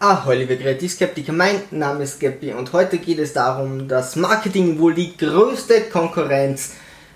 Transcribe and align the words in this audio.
Ahoi 0.00 0.36
liebe 0.36 0.56
Kreativskeptiker, 0.56 1.32
mein 1.32 1.60
Name 1.72 2.04
ist 2.04 2.20
Geppi 2.20 2.52
und 2.52 2.72
heute 2.72 2.98
geht 2.98 3.18
es 3.18 3.32
darum, 3.32 3.88
dass 3.88 4.14
Marketing 4.14 4.78
wohl 4.78 4.94
die 4.94 5.16
größte 5.16 5.80
Konkurrenz 5.92 6.74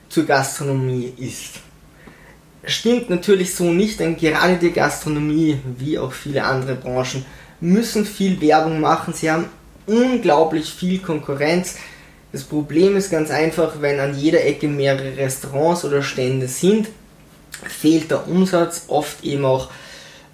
zur 0.08 0.26
Gastronomie 0.26 1.14
ist. 1.16 1.60
Stimmt 2.64 3.08
natürlich 3.08 3.54
so 3.54 3.70
nicht, 3.70 4.00
denn 4.00 4.16
gerade 4.16 4.56
die 4.56 4.72
Gastronomie, 4.72 5.60
wie 5.78 5.96
auch 5.96 6.10
viele 6.10 6.42
andere 6.42 6.74
Branchen, 6.74 7.24
müssen 7.60 8.04
viel 8.04 8.40
Werbung 8.40 8.80
machen. 8.80 9.14
Sie 9.14 9.30
haben 9.30 9.44
unglaublich 9.86 10.74
viel 10.74 10.98
Konkurrenz. 10.98 11.76
Das 12.32 12.42
Problem 12.42 12.96
ist 12.96 13.12
ganz 13.12 13.30
einfach, 13.30 13.80
wenn 13.80 14.00
an 14.00 14.18
jeder 14.18 14.44
Ecke 14.44 14.66
mehrere 14.66 15.16
Restaurants 15.16 15.84
oder 15.84 16.02
Stände 16.02 16.48
sind, 16.48 16.88
fehlt 17.64 18.10
der 18.10 18.26
Umsatz, 18.26 18.86
oft 18.88 19.22
eben 19.22 19.44
auch 19.44 19.70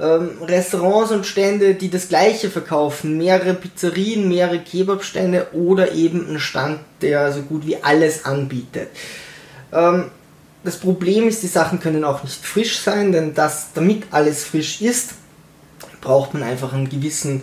ähm, 0.00 0.42
Restaurants 0.42 1.10
und 1.10 1.26
Stände, 1.26 1.74
die 1.74 1.90
das 1.90 2.08
gleiche 2.08 2.50
verkaufen, 2.50 3.18
mehrere 3.18 3.54
Pizzerien, 3.54 4.28
mehrere 4.28 4.60
Kebabstände 4.60 5.48
oder 5.52 5.92
eben 5.92 6.28
ein 6.28 6.38
Stand, 6.38 6.80
der 7.00 7.32
so 7.32 7.42
gut 7.42 7.66
wie 7.66 7.82
alles 7.82 8.24
anbietet. 8.24 8.88
Ähm, 9.72 10.06
das 10.64 10.76
Problem 10.76 11.28
ist, 11.28 11.42
die 11.42 11.48
Sachen 11.48 11.80
können 11.80 12.04
auch 12.04 12.22
nicht 12.22 12.44
frisch 12.44 12.78
sein, 12.78 13.12
denn 13.12 13.34
das, 13.34 13.68
damit 13.74 14.04
alles 14.10 14.44
frisch 14.44 14.80
ist, 14.80 15.14
braucht 16.00 16.34
man 16.34 16.42
einfach 16.42 16.72
einen 16.72 16.88
gewissen 16.88 17.42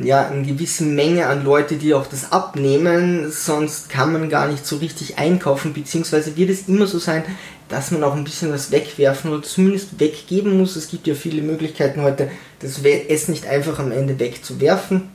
ja, 0.00 0.28
eine 0.28 0.46
gewisse 0.46 0.84
Menge 0.84 1.26
an 1.26 1.44
Leute, 1.44 1.76
die 1.76 1.94
auch 1.94 2.06
das 2.06 2.30
abnehmen, 2.30 3.30
sonst 3.30 3.88
kann 3.88 4.12
man 4.12 4.28
gar 4.28 4.48
nicht 4.48 4.64
so 4.64 4.76
richtig 4.76 5.18
einkaufen, 5.18 5.72
beziehungsweise 5.72 6.36
wird 6.36 6.50
es 6.50 6.68
immer 6.68 6.86
so 6.86 6.98
sein, 6.98 7.24
dass 7.68 7.90
man 7.90 8.04
auch 8.04 8.14
ein 8.14 8.24
bisschen 8.24 8.52
was 8.52 8.70
wegwerfen 8.70 9.32
oder 9.32 9.42
zumindest 9.42 9.98
weggeben 10.00 10.56
muss. 10.56 10.76
Es 10.76 10.88
gibt 10.88 11.06
ja 11.06 11.14
viele 11.14 11.42
Möglichkeiten 11.42 12.02
heute, 12.02 12.30
das 12.60 12.82
Essen 12.82 13.32
nicht 13.32 13.46
einfach 13.46 13.78
am 13.78 13.92
Ende 13.92 14.18
wegzuwerfen. 14.18 15.10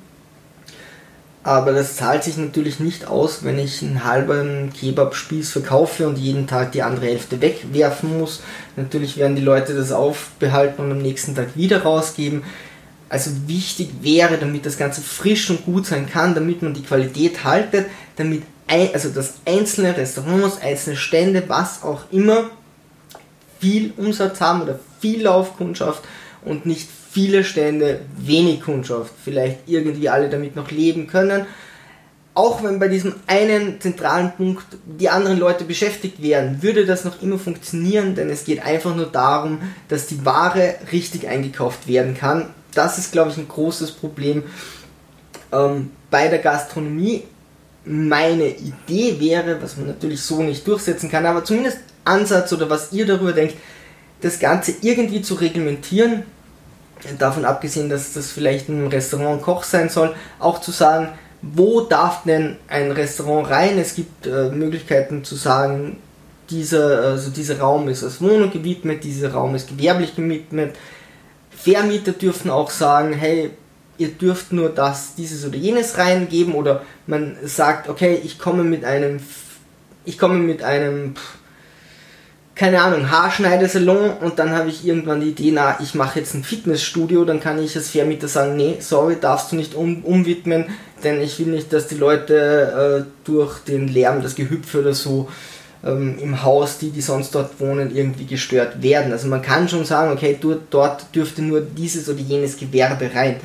Aber 1.45 1.73
das 1.73 1.97
zahlt 1.97 2.23
sich 2.23 2.37
natürlich 2.37 2.79
nicht 2.79 3.05
aus, 3.05 3.43
wenn 3.43 3.59
ich 3.59 3.81
einen 3.81 4.05
halben 4.05 4.71
Kebab-Spieß 4.71 5.51
verkaufe 5.51 6.07
und 6.07 6.17
jeden 6.17 6.47
Tag 6.47 6.71
die 6.71 6.83
andere 6.83 7.07
Hälfte 7.07 7.41
wegwerfen 7.41 8.17
muss. 8.17 8.41
Natürlich 8.77 9.17
werden 9.17 9.35
die 9.35 9.41
Leute 9.41 9.73
das 9.73 9.91
aufbehalten 9.91 10.81
und 10.81 10.91
am 10.91 10.99
nächsten 10.99 11.35
Tag 11.35 11.57
wieder 11.57 11.83
rausgeben. 11.83 12.43
Also 13.13 13.29
wichtig 13.45 13.89
wäre, 14.01 14.39
damit 14.39 14.65
das 14.65 14.75
Ganze 14.75 15.01
frisch 15.01 15.47
und 15.51 15.65
gut 15.65 15.85
sein 15.85 16.09
kann, 16.09 16.33
damit 16.33 16.63
man 16.63 16.73
die 16.73 16.81
Qualität 16.81 17.43
haltet, 17.43 17.85
damit 18.15 18.41
ein, 18.65 18.89
also 18.91 19.09
dass 19.09 19.35
einzelne 19.45 19.95
Restaurants, 19.95 20.59
einzelne 20.59 20.95
Stände, 20.95 21.43
was 21.45 21.83
auch 21.83 22.11
immer, 22.11 22.49
viel 23.59 23.93
Umsatz 23.97 24.41
haben 24.41 24.63
oder 24.63 24.79
viel 24.99 25.21
Laufkundschaft 25.21 26.01
und 26.43 26.65
nicht 26.65 26.89
viele 27.11 27.43
Stände 27.43 27.99
wenig 28.17 28.61
Kundschaft. 28.61 29.13
Vielleicht 29.23 29.59
irgendwie 29.67 30.09
alle 30.09 30.27
damit 30.27 30.55
noch 30.55 30.71
leben 30.71 31.05
können. 31.05 31.45
Auch 32.33 32.63
wenn 32.63 32.79
bei 32.79 32.87
diesem 32.87 33.13
einen 33.27 33.79
zentralen 33.79 34.31
Punkt 34.35 34.65
die 34.87 35.09
anderen 35.09 35.37
Leute 35.37 35.65
beschäftigt 35.65 36.19
wären, 36.19 36.63
würde 36.63 36.87
das 36.87 37.05
noch 37.05 37.21
immer 37.21 37.37
funktionieren, 37.37 38.15
denn 38.15 38.31
es 38.31 38.43
geht 38.43 38.65
einfach 38.65 38.95
nur 38.95 39.05
darum, 39.05 39.59
dass 39.87 40.07
die 40.07 40.25
Ware 40.25 40.77
richtig 40.91 41.27
eingekauft 41.27 41.87
werden 41.87 42.17
kann. 42.17 42.47
Das 42.73 42.97
ist, 42.97 43.11
glaube 43.11 43.31
ich, 43.31 43.37
ein 43.37 43.47
großes 43.47 43.91
Problem 43.91 44.43
ähm, 45.51 45.91
bei 46.09 46.27
der 46.27 46.39
Gastronomie 46.39 47.23
meine 47.85 48.47
Idee 48.47 49.19
wäre, 49.19 49.61
was 49.61 49.77
man 49.77 49.87
natürlich 49.87 50.21
so 50.21 50.41
nicht 50.41 50.65
durchsetzen 50.65 51.11
kann, 51.11 51.25
aber 51.25 51.43
zumindest 51.43 51.79
Ansatz 52.05 52.53
oder 52.53 52.69
was 52.69 52.93
ihr 52.93 53.05
darüber 53.05 53.33
denkt, 53.33 53.55
das 54.21 54.39
Ganze 54.39 54.73
irgendwie 54.81 55.21
zu 55.21 55.35
reglementieren, 55.35 56.23
davon 57.19 57.43
abgesehen, 57.43 57.89
dass 57.89 58.13
das 58.13 58.31
vielleicht 58.31 58.69
ein 58.69 58.87
Restaurant 58.87 59.41
Koch 59.41 59.63
sein 59.63 59.89
soll, 59.89 60.15
auch 60.39 60.61
zu 60.61 60.71
sagen, 60.71 61.09
wo 61.41 61.81
darf 61.81 62.23
denn 62.23 62.55
ein 62.69 62.91
Restaurant 62.91 63.49
rein? 63.49 63.77
Es 63.77 63.95
gibt 63.95 64.25
äh, 64.25 64.49
Möglichkeiten 64.49 65.25
zu 65.25 65.35
sagen, 65.35 65.97
dieser, 66.49 67.01
also 67.01 67.31
dieser 67.31 67.59
Raum 67.59 67.89
ist 67.89 68.03
als 68.03 68.21
Wohnung 68.21 68.49
gewidmet, 68.49 69.03
dieser 69.03 69.33
Raum 69.33 69.55
ist 69.55 69.67
gewerblich 69.67 70.15
gewidmet. 70.15 70.75
Vermieter 71.63 72.11
dürfen 72.11 72.51
auch 72.51 72.69
sagen, 72.69 73.13
hey, 73.13 73.51
ihr 73.97 74.09
dürft 74.09 74.51
nur 74.51 74.69
das, 74.69 75.15
dieses 75.15 75.45
oder 75.45 75.55
jenes 75.55 75.97
reingeben 75.97 76.55
oder 76.55 76.81
man 77.07 77.37
sagt, 77.43 77.87
okay, 77.87 78.19
ich 78.21 78.37
komme 78.37 78.63
mit 78.63 78.83
einem, 78.83 79.19
ich 80.03 80.17
komme 80.17 80.39
mit 80.39 80.61
einem, 80.61 81.13
keine 82.55 82.81
Ahnung, 82.81 83.09
Haarschneidesalon 83.09 84.11
und 84.19 84.39
dann 84.39 84.51
habe 84.51 84.69
ich 84.69 84.85
irgendwann 84.85 85.21
die 85.21 85.29
Idee, 85.29 85.51
na, 85.53 85.77
ich 85.81 85.95
mache 85.95 86.19
jetzt 86.19 86.33
ein 86.33 86.43
Fitnessstudio, 86.43 87.23
dann 87.23 87.39
kann 87.39 87.63
ich 87.63 87.75
als 87.77 87.91
Vermieter 87.91 88.27
sagen, 88.27 88.57
nee, 88.57 88.77
sorry, 88.79 89.15
darfst 89.19 89.53
du 89.53 89.55
nicht 89.55 89.73
um, 89.73 90.03
umwidmen, 90.03 90.65
denn 91.03 91.21
ich 91.21 91.39
will 91.39 91.47
nicht, 91.47 91.71
dass 91.71 91.87
die 91.87 91.95
Leute 91.95 93.05
äh, 93.07 93.11
durch 93.23 93.59
den 93.59 93.87
Lärm, 93.87 94.21
das 94.21 94.35
Gehüpfe 94.35 94.81
oder 94.81 94.93
so 94.93 95.29
ähm, 95.85 96.17
im 96.19 96.43
Haus, 96.43 96.77
die, 96.77 96.91
die 96.91 97.01
sonst 97.01 97.35
dort 97.35 97.59
wohnen, 97.59 97.95
irgendwie 97.95 98.25
gestört 98.25 98.81
werden. 98.81 99.11
Also 99.11 99.27
man 99.27 99.41
kann 99.41 99.67
schon 99.69 99.85
sagen, 99.85 100.11
okay, 100.11 100.37
du, 100.39 100.55
dort 100.69 101.13
dürfte 101.15 101.41
nur 101.41 101.61
dieses 101.61 102.09
oder 102.09 102.19
jenes 102.19 102.57
Gewerbe 102.57 103.11
rein. 103.13 103.37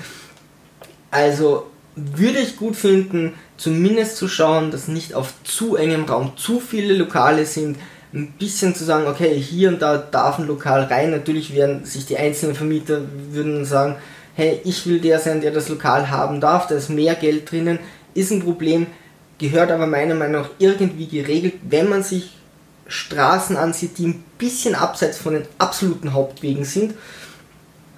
Also 1.11 1.67
würde 1.97 2.39
ich 2.39 2.57
gut 2.57 2.77
finden, 2.77 3.35
zumindest 3.57 4.17
zu 4.17 4.29
schauen, 4.29 4.71
dass 4.71 4.89
nicht 4.89 5.15
auf 5.15 5.35
zu 5.43 5.77
engem 5.77 6.05
Raum 6.05 6.33
zu 6.37 6.61
viele 6.61 6.95
Lokale 6.95 7.45
sind. 7.45 7.77
Ein 8.13 8.33
bisschen 8.39 8.75
zu 8.75 8.85
sagen, 8.85 9.07
okay, 9.07 9.39
hier 9.39 9.69
und 9.69 9.83
da 9.83 9.99
darf 9.99 10.39
ein 10.39 10.47
Lokal 10.47 10.85
rein. 10.85 11.11
Natürlich 11.11 11.55
werden 11.55 11.85
sich 11.85 12.07
die 12.07 12.17
einzelnen 12.17 12.55
Vermieter 12.55 13.03
würden 13.33 13.65
sagen, 13.65 13.97
hey, 14.35 14.61
ich 14.65 14.87
will 14.87 15.01
der 15.01 15.19
sein, 15.19 15.41
der 15.41 15.51
das 15.51 15.69
Lokal 15.69 16.11
haben 16.11 16.41
darf, 16.41 16.69
da 16.69 16.77
ist 16.77 16.91
mehr 16.91 17.17
Geld 17.17 17.51
drinnen, 17.51 17.81
ist 18.15 18.31
ein 18.31 18.41
Problem, 18.41 18.87
gehört 19.39 19.71
aber 19.71 19.87
meiner 19.87 20.15
Meinung 20.15 20.43
nach 20.43 20.51
irgendwie 20.59 21.07
geregelt, 21.07 21.55
wenn 21.69 21.89
man 21.89 22.03
sich 22.03 22.31
Straßen 22.87 23.57
ansieht, 23.57 23.99
die 23.99 24.07
ein 24.07 24.25
bisschen 24.39 24.75
abseits 24.75 25.19
von 25.19 25.35
den 25.35 25.45
absoluten 25.59 26.13
Hauptwegen 26.13 26.65
sind 26.65 26.95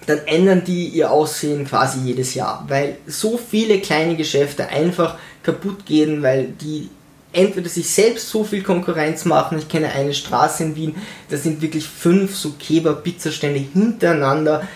dann 0.06 0.26
ändern 0.26 0.64
die 0.64 0.88
ihr 0.88 1.10
Aussehen 1.10 1.66
quasi 1.66 2.00
jedes 2.00 2.34
Jahr, 2.34 2.64
weil 2.68 2.98
so 3.06 3.38
viele 3.38 3.80
kleine 3.80 4.16
Geschäfte 4.16 4.68
einfach 4.68 5.16
kaputt 5.42 5.86
gehen, 5.86 6.22
weil 6.22 6.48
die 6.60 6.88
entweder 7.32 7.68
sich 7.68 7.88
selbst 7.88 8.28
so 8.28 8.42
viel 8.42 8.62
Konkurrenz 8.62 9.24
machen. 9.24 9.58
Ich 9.58 9.68
kenne 9.68 9.92
eine 9.92 10.14
Straße 10.14 10.64
in 10.64 10.76
Wien, 10.76 10.94
da 11.28 11.36
sind 11.36 11.62
wirklich 11.62 11.86
fünf 11.86 12.36
so 12.36 12.54
Kebab-Pizzastände 12.58 13.60
hintereinander. 13.60 14.66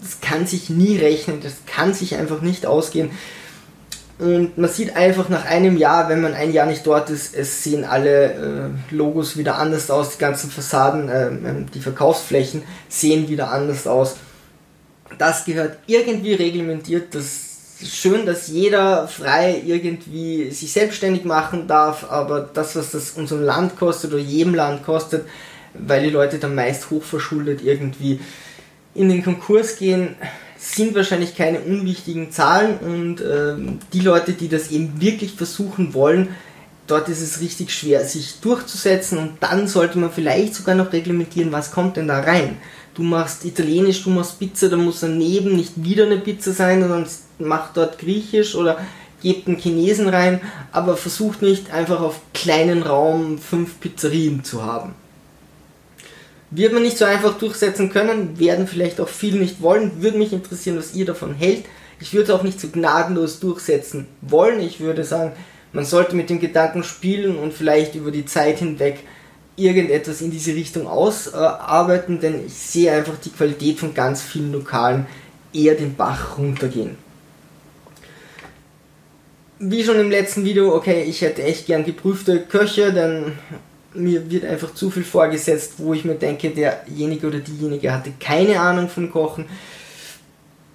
Das 0.00 0.20
kann 0.20 0.46
sich 0.46 0.70
nie 0.70 0.98
rechnen, 0.98 1.40
das 1.42 1.54
kann 1.66 1.94
sich 1.94 2.14
einfach 2.14 2.40
nicht 2.40 2.66
ausgehen. 2.66 3.10
Und 4.18 4.56
man 4.56 4.70
sieht 4.70 4.96
einfach 4.96 5.28
nach 5.28 5.44
einem 5.44 5.76
Jahr, 5.76 6.08
wenn 6.08 6.20
man 6.20 6.34
ein 6.34 6.52
Jahr 6.52 6.66
nicht 6.66 6.86
dort 6.86 7.10
ist, 7.10 7.34
es 7.34 7.64
sehen 7.64 7.84
alle 7.84 8.32
äh, 8.32 8.94
Logos 8.94 9.36
wieder 9.36 9.58
anders 9.58 9.90
aus, 9.90 10.10
die 10.10 10.18
ganzen 10.18 10.50
Fassaden, 10.50 11.08
äh, 11.08 11.30
die 11.74 11.80
Verkaufsflächen 11.80 12.62
sehen 12.88 13.28
wieder 13.28 13.50
anders 13.50 13.86
aus 13.86 14.16
das 15.18 15.44
gehört 15.44 15.78
irgendwie 15.86 16.34
reglementiert. 16.34 17.14
Das 17.14 17.24
ist 17.80 17.96
schön, 17.96 18.26
dass 18.26 18.48
jeder 18.48 19.08
frei 19.08 19.62
irgendwie 19.64 20.50
sich 20.50 20.72
selbstständig 20.72 21.24
machen 21.24 21.66
darf, 21.66 22.10
aber 22.10 22.40
das, 22.40 22.76
was 22.76 22.92
das 22.92 23.12
unserem 23.12 23.42
Land 23.42 23.76
kostet 23.78 24.12
oder 24.12 24.22
jedem 24.22 24.54
Land 24.54 24.84
kostet, 24.84 25.26
weil 25.74 26.02
die 26.02 26.10
Leute 26.10 26.38
dann 26.38 26.54
meist 26.54 26.90
hochverschuldet 26.90 27.62
irgendwie 27.62 28.20
in 28.94 29.08
den 29.08 29.24
Konkurs 29.24 29.76
gehen, 29.76 30.14
sind 30.64 30.94
wahrscheinlich 30.94 31.36
keine 31.36 31.60
unwichtigen 31.60 32.30
Zahlen 32.30 32.78
und 32.78 33.20
ähm, 33.20 33.78
die 33.92 34.00
Leute, 34.00 34.32
die 34.32 34.48
das 34.48 34.70
eben 34.70 35.00
wirklich 35.00 35.32
versuchen 35.32 35.94
wollen, 35.94 36.28
dort 36.86 37.08
ist 37.08 37.20
es 37.20 37.40
richtig 37.40 37.72
schwer, 37.72 38.04
sich 38.04 38.40
durchzusetzen 38.40 39.18
und 39.18 39.32
dann 39.40 39.68
sollte 39.68 39.98
man 39.98 40.10
vielleicht 40.10 40.54
sogar 40.54 40.74
noch 40.74 40.92
reglementieren, 40.92 41.52
was 41.52 41.70
kommt 41.70 41.96
denn 41.96 42.08
da 42.08 42.20
rein 42.20 42.56
du 42.94 43.02
machst 43.02 43.44
Italienisch, 43.44 44.02
du 44.02 44.10
machst 44.10 44.38
Pizza, 44.38 44.68
dann 44.68 44.84
muss 44.84 45.00
daneben 45.00 45.56
nicht 45.56 45.72
wieder 45.82 46.06
eine 46.06 46.18
Pizza 46.18 46.52
sein, 46.52 46.80
sondern 46.80 47.06
mach 47.38 47.72
dort 47.72 47.98
Griechisch 47.98 48.54
oder 48.54 48.78
gebt 49.20 49.48
einen 49.48 49.58
Chinesen 49.58 50.08
rein, 50.08 50.40
aber 50.72 50.96
versucht 50.96 51.42
nicht 51.42 51.72
einfach 51.72 52.00
auf 52.00 52.20
kleinen 52.32 52.82
Raum 52.82 53.38
fünf 53.38 53.80
Pizzerien 53.80 54.44
zu 54.44 54.62
haben. 54.62 54.94
Wird 56.56 56.72
man 56.72 56.84
nicht 56.84 56.98
so 56.98 57.04
einfach 57.04 57.36
durchsetzen 57.36 57.90
können, 57.90 58.38
werden 58.38 58.68
vielleicht 58.68 59.00
auch 59.00 59.08
viele 59.08 59.40
nicht 59.40 59.60
wollen, 59.60 60.00
würde 60.02 60.18
mich 60.18 60.32
interessieren, 60.32 60.78
was 60.78 60.94
ihr 60.94 61.04
davon 61.04 61.34
hält. 61.34 61.64
Ich 61.98 62.12
würde 62.12 62.24
es 62.24 62.30
auch 62.30 62.44
nicht 62.44 62.60
so 62.60 62.68
gnadenlos 62.68 63.40
durchsetzen 63.40 64.06
wollen. 64.20 64.60
Ich 64.60 64.78
würde 64.78 65.02
sagen, 65.02 65.32
man 65.72 65.84
sollte 65.84 66.14
mit 66.14 66.30
dem 66.30 66.38
Gedanken 66.38 66.84
spielen 66.84 67.36
und 67.36 67.52
vielleicht 67.52 67.96
über 67.96 68.12
die 68.12 68.24
Zeit 68.24 68.60
hinweg 68.60 69.00
irgendetwas 69.56 70.20
in 70.20 70.30
diese 70.30 70.54
Richtung 70.54 70.86
ausarbeiten, 70.86 72.20
denn 72.20 72.46
ich 72.46 72.54
sehe 72.54 72.92
einfach 72.92 73.14
die 73.24 73.30
Qualität 73.30 73.80
von 73.80 73.92
ganz 73.92 74.22
vielen 74.22 74.52
Lokalen 74.52 75.06
eher 75.52 75.74
den 75.74 75.96
Bach 75.96 76.38
runtergehen. 76.38 76.96
Wie 79.58 79.82
schon 79.82 79.98
im 79.98 80.10
letzten 80.10 80.44
Video, 80.44 80.72
okay, 80.72 81.02
ich 81.02 81.22
hätte 81.22 81.42
echt 81.42 81.66
gern 81.66 81.84
geprüfte 81.84 82.42
Köche, 82.42 82.92
denn 82.92 83.32
mir 83.94 84.30
wird 84.30 84.44
einfach 84.44 84.74
zu 84.74 84.90
viel 84.90 85.04
vorgesetzt, 85.04 85.74
wo 85.78 85.94
ich 85.94 86.04
mir 86.04 86.14
denke, 86.14 86.50
derjenige 86.50 87.26
oder 87.26 87.38
diejenige 87.38 87.92
hatte 87.92 88.12
keine 88.18 88.60
Ahnung 88.60 88.88
vom 88.88 89.10
Kochen. 89.10 89.46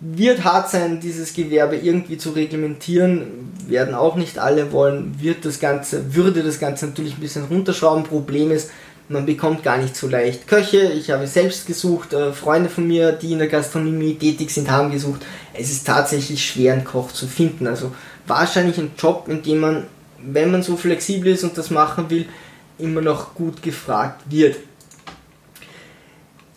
Wird 0.01 0.45
hart 0.45 0.69
sein, 0.69 1.01
dieses 1.01 1.33
Gewerbe 1.33 1.75
irgendwie 1.75 2.17
zu 2.17 2.29
reglementieren, 2.29 3.51
werden 3.67 3.93
auch 3.93 4.15
nicht 4.15 4.39
alle 4.39 4.71
wollen, 4.71 5.15
wird 5.19 5.43
das 5.43 5.59
Ganze, 5.59 6.15
würde 6.15 6.41
das 6.41 6.59
Ganze 6.59 6.87
natürlich 6.87 7.15
ein 7.15 7.21
bisschen 7.21 7.43
runterschrauben. 7.45 8.05
Problem 8.05 8.51
ist, 8.51 8.71
man 9.09 9.25
bekommt 9.25 9.63
gar 9.63 9.77
nicht 9.77 9.95
so 9.95 10.07
leicht 10.07 10.47
Köche. 10.47 10.93
Ich 10.93 11.09
habe 11.09 11.27
selbst 11.27 11.67
gesucht, 11.67 12.13
äh, 12.13 12.31
Freunde 12.31 12.69
von 12.69 12.87
mir, 12.87 13.11
die 13.11 13.33
in 13.33 13.39
der 13.39 13.47
Gastronomie 13.47 14.13
tätig 14.15 14.51
sind, 14.51 14.69
haben 14.69 14.91
gesucht. 14.91 15.25
Es 15.53 15.71
ist 15.71 15.85
tatsächlich 15.85 16.45
schwer, 16.45 16.73
einen 16.73 16.85
Koch 16.85 17.11
zu 17.11 17.27
finden. 17.27 17.67
Also 17.67 17.91
wahrscheinlich 18.27 18.77
ein 18.77 18.91
Job, 18.97 19.27
in 19.27 19.41
dem 19.41 19.59
man, 19.59 19.87
wenn 20.23 20.51
man 20.51 20.63
so 20.63 20.77
flexibel 20.77 21.33
ist 21.33 21.43
und 21.43 21.57
das 21.57 21.71
machen 21.71 22.09
will, 22.09 22.27
immer 22.79 23.01
noch 23.01 23.35
gut 23.35 23.61
gefragt 23.61 24.21
wird. 24.29 24.57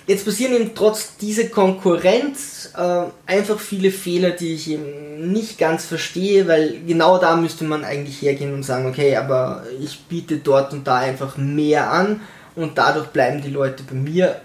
Jetzt 0.06 0.24
passieren 0.24 0.54
eben 0.54 0.74
trotz 0.74 1.16
dieser 1.16 1.44
Konkurrenz 1.44 2.72
äh, 2.76 3.04
einfach 3.26 3.60
viele 3.60 3.92
Fehler, 3.92 4.30
die 4.30 4.54
ich 4.54 4.70
eben 4.70 5.32
nicht 5.32 5.58
ganz 5.58 5.86
verstehe, 5.86 6.48
weil 6.48 6.80
genau 6.86 7.18
da 7.18 7.36
müsste 7.36 7.64
man 7.64 7.84
eigentlich 7.84 8.20
hergehen 8.20 8.52
und 8.52 8.64
sagen, 8.64 8.86
okay, 8.86 9.16
aber 9.16 9.64
ich 9.80 10.00
biete 10.00 10.38
dort 10.38 10.72
und 10.72 10.86
da 10.86 10.96
einfach 10.96 11.36
mehr 11.36 11.92
an 11.92 12.20
und 12.56 12.78
dadurch 12.78 13.06
bleiben 13.08 13.42
die 13.42 13.50
Leute 13.50 13.84
bei 13.84 13.94
mir. 13.94 14.40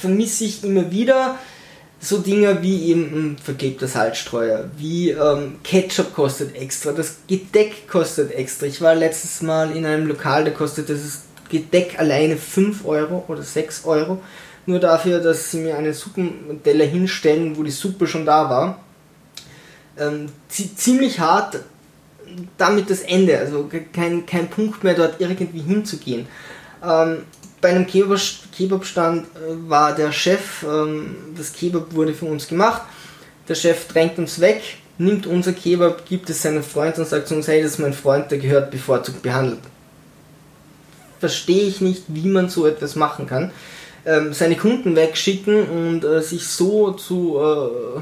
Vermisse 0.00 0.44
ich 0.44 0.62
immer 0.62 0.90
wieder 0.92 1.36
so 2.00 2.18
Dinge 2.18 2.62
wie 2.62 2.90
eben 2.90 3.02
ein 3.02 3.38
verklebter 3.38 3.88
Salzstreuer, 3.88 4.70
wie 4.76 5.10
ähm, 5.10 5.56
Ketchup 5.64 6.14
kostet 6.14 6.54
extra, 6.54 6.92
das 6.92 7.16
Gedeck 7.26 7.88
kostet 7.88 8.32
extra. 8.32 8.66
Ich 8.66 8.80
war 8.80 8.94
letztes 8.94 9.42
Mal 9.42 9.76
in 9.76 9.84
einem 9.84 10.06
Lokal, 10.06 10.44
da 10.44 10.50
kostet 10.50 10.90
das 10.90 11.22
Gedeck 11.48 11.98
alleine 11.98 12.36
5 12.36 12.84
Euro 12.84 13.24
oder 13.26 13.42
6 13.42 13.84
Euro. 13.84 14.22
Nur 14.66 14.78
dafür, 14.78 15.20
dass 15.20 15.50
sie 15.50 15.60
mir 15.60 15.78
einen 15.78 15.94
Suppenteller 15.94 16.84
hinstellen, 16.84 17.56
wo 17.56 17.62
die 17.62 17.70
Suppe 17.70 18.06
schon 18.06 18.26
da 18.26 18.48
war. 18.50 18.80
Ähm, 19.98 20.26
ziemlich 20.48 21.18
hart, 21.18 21.60
damit 22.58 22.90
das 22.90 23.00
Ende, 23.00 23.38
also 23.38 23.68
kein, 23.92 24.26
kein 24.26 24.48
Punkt 24.48 24.84
mehr 24.84 24.94
dort 24.94 25.20
irgendwie 25.20 25.60
hinzugehen. 25.62 26.28
Ähm, 26.84 27.22
bei 27.60 27.70
einem 27.70 27.86
Kebabstand 28.58 29.26
äh, 29.36 29.70
war 29.70 29.94
der 29.94 30.10
Chef, 30.10 30.64
ähm, 30.64 31.14
das 31.36 31.52
Kebab 31.52 31.94
wurde 31.94 32.12
für 32.12 32.26
uns 32.26 32.48
gemacht, 32.48 32.82
der 33.48 33.54
Chef 33.54 33.86
drängt 33.86 34.18
uns 34.18 34.40
weg, 34.40 34.60
nimmt 34.98 35.28
unser 35.28 35.52
Kebab, 35.52 36.04
gibt 36.04 36.28
es 36.28 36.42
seinem 36.42 36.64
Freund 36.64 36.98
und 36.98 37.06
sagt 37.06 37.28
zu 37.28 37.36
uns, 37.36 37.46
hey, 37.46 37.62
das 37.62 37.72
ist 37.72 37.78
mein 37.78 37.92
Freund, 37.92 38.32
der 38.32 38.38
gehört 38.38 38.72
bevorzugt 38.72 39.22
behandelt. 39.22 39.60
Verstehe 41.20 41.68
ich 41.68 41.80
nicht, 41.80 42.02
wie 42.08 42.28
man 42.28 42.48
so 42.48 42.66
etwas 42.66 42.96
machen 42.96 43.26
kann. 43.26 43.52
Ähm, 44.04 44.32
seine 44.32 44.56
Kunden 44.56 44.96
wegschicken 44.96 45.68
und 45.68 46.04
äh, 46.04 46.20
sich 46.20 46.48
so 46.48 46.92
zu 46.92 47.38
äh, 47.38 48.00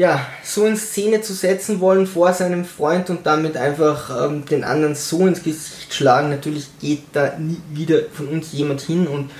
ja, 0.00 0.26
so 0.42 0.64
in 0.64 0.78
Szene 0.78 1.20
zu 1.20 1.34
setzen 1.34 1.78
wollen 1.78 2.06
vor 2.06 2.32
seinem 2.32 2.64
Freund 2.64 3.10
und 3.10 3.26
damit 3.26 3.58
einfach 3.58 4.30
ähm, 4.30 4.46
den 4.46 4.64
anderen 4.64 4.94
so 4.94 5.26
ins 5.26 5.42
Gesicht 5.42 5.92
schlagen. 5.92 6.30
Natürlich 6.30 6.68
geht 6.80 7.02
da 7.12 7.36
nie 7.38 7.58
wieder 7.70 8.04
von 8.10 8.28
uns 8.28 8.50
jemand 8.52 8.80
hin 8.80 9.06
und 9.06 9.30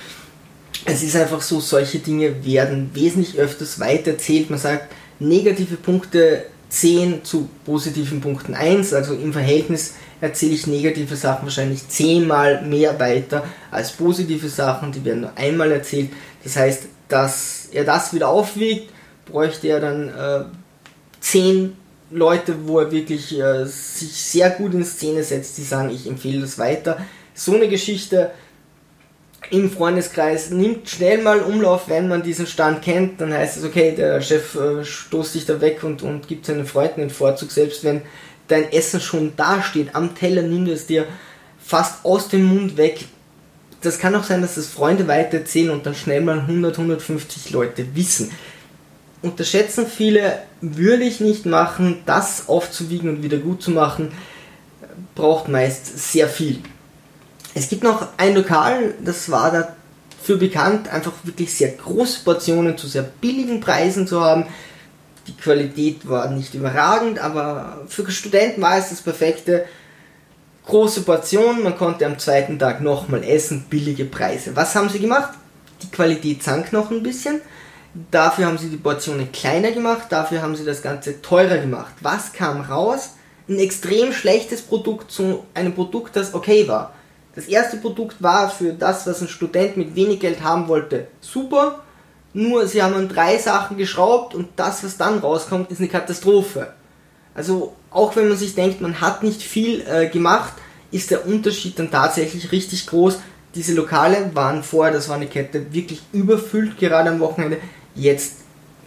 es 0.85 1.01
ist 1.01 1.15
einfach 1.15 1.41
so, 1.41 1.59
solche 1.59 1.97
Dinge 1.97 2.45
werden 2.45 2.91
wesentlich 2.93 3.39
öfters 3.39 3.79
weitererzählt. 3.79 4.51
Man 4.51 4.59
sagt 4.59 4.93
negative 5.17 5.77
Punkte 5.77 6.45
10 6.69 7.25
zu 7.25 7.49
positiven 7.65 8.21
Punkten 8.21 8.53
1, 8.53 8.93
also 8.93 9.15
im 9.15 9.33
Verhältnis 9.33 9.95
erzähle 10.21 10.53
ich 10.53 10.67
negative 10.67 11.15
Sachen 11.15 11.45
wahrscheinlich 11.45 11.87
zehnmal 11.89 12.61
mehr 12.61 12.99
weiter 12.99 13.45
als 13.71 13.93
positive 13.93 14.47
Sachen, 14.47 14.91
die 14.91 15.03
werden 15.03 15.21
nur 15.21 15.35
einmal 15.37 15.71
erzählt. 15.71 16.11
Das 16.43 16.55
heißt, 16.55 16.83
dass 17.07 17.69
er 17.71 17.83
das 17.83 18.13
wieder 18.13 18.29
aufwiegt, 18.29 18.91
bräuchte 19.25 19.67
er 19.67 19.79
dann 19.79 20.09
äh, 20.09 20.45
zehn 21.19 21.77
Leute, 22.11 22.67
wo 22.67 22.79
er 22.79 22.91
wirklich 22.91 23.39
äh, 23.39 23.65
sich 23.65 24.11
sehr 24.11 24.49
gut 24.49 24.73
in 24.73 24.83
Szene 24.83 25.23
setzt, 25.23 25.57
die 25.57 25.63
sagen, 25.63 25.89
ich 25.89 26.07
empfehle 26.07 26.41
das 26.41 26.59
weiter. 26.59 26.97
So 27.33 27.55
eine 27.55 27.69
Geschichte 27.69 28.31
im 29.49 29.71
Freundeskreis 29.71 30.51
nimmt 30.51 30.89
schnell 30.89 31.21
mal 31.21 31.39
Umlauf, 31.39 31.87
wenn 31.87 32.07
man 32.07 32.21
diesen 32.21 32.47
Stand 32.47 32.81
kennt, 32.81 33.19
dann 33.19 33.33
heißt 33.33 33.57
es, 33.57 33.63
okay, 33.63 33.93
der 33.95 34.21
Chef 34.21 34.55
äh, 34.55 34.83
stoßt 34.83 35.35
dich 35.35 35.45
da 35.45 35.59
weg 35.61 35.83
und, 35.83 36.03
und 36.03 36.27
gibt 36.27 36.45
seinen 36.45 36.65
Freunden 36.65 37.01
den 37.01 37.09
Vorzug, 37.09 37.51
selbst 37.51 37.83
wenn 37.83 38.01
dein 38.47 38.71
Essen 38.71 38.99
schon 38.99 39.33
da 39.37 39.63
steht, 39.63 39.95
am 39.95 40.15
Teller 40.15 40.41
nimmt 40.41 40.69
es 40.69 40.85
dir 40.85 41.05
fast 41.59 42.05
aus 42.05 42.27
dem 42.27 42.43
Mund 42.43 42.77
weg. 42.77 43.05
Das 43.81 43.97
kann 43.97 44.13
auch 44.15 44.23
sein, 44.23 44.41
dass 44.41 44.55
das 44.55 44.67
Freunde 44.67 45.07
weitererzählen 45.07 45.71
und 45.71 45.85
dann 45.85 45.95
schnell 45.95 46.21
mal 46.21 46.39
100, 46.39 46.77
150 46.77 47.51
Leute 47.51 47.95
wissen 47.95 48.31
unterschätzen 49.21 49.85
viele, 49.87 50.39
würde 50.61 51.03
ich 51.03 51.19
nicht 51.19 51.45
machen, 51.45 52.01
das 52.05 52.49
aufzuwiegen 52.49 53.09
und 53.09 53.23
wieder 53.23 53.37
gut 53.37 53.61
zu 53.61 53.71
machen, 53.71 54.11
braucht 55.15 55.47
meist 55.47 56.11
sehr 56.11 56.27
viel. 56.27 56.59
Es 57.53 57.69
gibt 57.69 57.83
noch 57.83 58.07
ein 58.17 58.35
Lokal, 58.35 58.93
das 59.03 59.29
war 59.29 59.51
dafür 59.51 60.37
bekannt, 60.37 60.89
einfach 60.89 61.13
wirklich 61.23 61.53
sehr 61.53 61.69
große 61.69 62.23
Portionen 62.23 62.77
zu 62.77 62.87
sehr 62.87 63.03
billigen 63.03 63.59
Preisen 63.59 64.07
zu 64.07 64.21
haben. 64.21 64.45
Die 65.27 65.35
Qualität 65.35 66.07
war 66.07 66.29
nicht 66.31 66.53
überragend, 66.53 67.19
aber 67.19 67.81
für 67.87 68.09
Studenten 68.09 68.61
war 68.61 68.77
es 68.77 68.89
das 68.89 69.01
perfekte. 69.01 69.65
Große 70.65 71.01
Portion, 71.01 71.63
man 71.63 71.77
konnte 71.77 72.05
am 72.05 72.17
zweiten 72.17 72.57
Tag 72.57 72.81
nochmal 72.81 73.23
essen, 73.23 73.65
billige 73.69 74.05
Preise. 74.05 74.55
Was 74.55 74.73
haben 74.75 74.89
sie 74.89 74.99
gemacht? 74.99 75.31
Die 75.83 75.89
Qualität 75.91 76.43
sank 76.43 76.71
noch 76.71 76.91
ein 76.91 77.03
bisschen 77.03 77.41
Dafür 77.93 78.45
haben 78.45 78.57
sie 78.57 78.69
die 78.69 78.77
Portionen 78.77 79.31
kleiner 79.31 79.71
gemacht, 79.71 80.07
dafür 80.09 80.41
haben 80.41 80.55
sie 80.55 80.63
das 80.63 80.81
Ganze 80.81 81.21
teurer 81.21 81.57
gemacht. 81.57 81.93
Was 82.01 82.31
kam 82.31 82.61
raus? 82.61 83.15
Ein 83.49 83.59
extrem 83.59 84.13
schlechtes 84.13 84.61
Produkt 84.61 85.11
zu 85.11 85.45
einem 85.53 85.73
Produkt, 85.73 86.15
das 86.15 86.33
okay 86.33 86.67
war. 86.69 86.93
Das 87.35 87.45
erste 87.45 87.77
Produkt 87.77 88.21
war 88.21 88.49
für 88.49 88.73
das, 88.73 89.07
was 89.07 89.21
ein 89.21 89.27
Student 89.27 89.77
mit 89.77 89.95
wenig 89.95 90.19
Geld 90.19 90.41
haben 90.41 90.67
wollte, 90.67 91.07
super. 91.19 91.81
Nur 92.33 92.65
sie 92.65 92.81
haben 92.81 92.93
an 92.93 93.09
drei 93.09 93.37
Sachen 93.37 93.75
geschraubt 93.77 94.35
und 94.35 94.49
das, 94.55 94.83
was 94.85 94.97
dann 94.97 95.19
rauskommt, 95.19 95.69
ist 95.69 95.79
eine 95.79 95.89
Katastrophe. 95.89 96.73
Also 97.33 97.73
auch 97.89 98.15
wenn 98.15 98.29
man 98.29 98.37
sich 98.37 98.55
denkt, 98.55 98.79
man 98.79 99.01
hat 99.01 99.21
nicht 99.23 99.41
viel 99.41 99.81
äh, 99.81 100.07
gemacht, 100.07 100.53
ist 100.91 101.11
der 101.11 101.25
Unterschied 101.25 101.77
dann 101.77 101.91
tatsächlich 101.91 102.51
richtig 102.53 102.87
groß. 102.87 103.19
Diese 103.55 103.73
Lokale 103.73 104.31
waren 104.33 104.63
vorher, 104.63 104.93
das 104.93 105.09
war 105.09 105.17
eine 105.17 105.27
Kette, 105.27 105.73
wirklich 105.73 106.01
überfüllt, 106.13 106.77
gerade 106.77 107.09
am 107.09 107.19
Wochenende. 107.19 107.57
Jetzt 107.95 108.35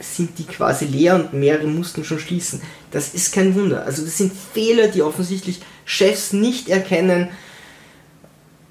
sind 0.00 0.38
die 0.38 0.44
quasi 0.44 0.86
leer 0.86 1.14
und 1.14 1.32
mehrere 1.32 1.66
mussten 1.66 2.04
schon 2.04 2.18
schließen. 2.18 2.60
Das 2.90 3.14
ist 3.14 3.32
kein 3.32 3.54
Wunder. 3.54 3.84
Also 3.84 4.04
das 4.04 4.18
sind 4.18 4.32
Fehler, 4.52 4.88
die 4.88 5.02
offensichtlich 5.02 5.60
Chefs 5.84 6.32
nicht 6.32 6.68
erkennen, 6.68 7.28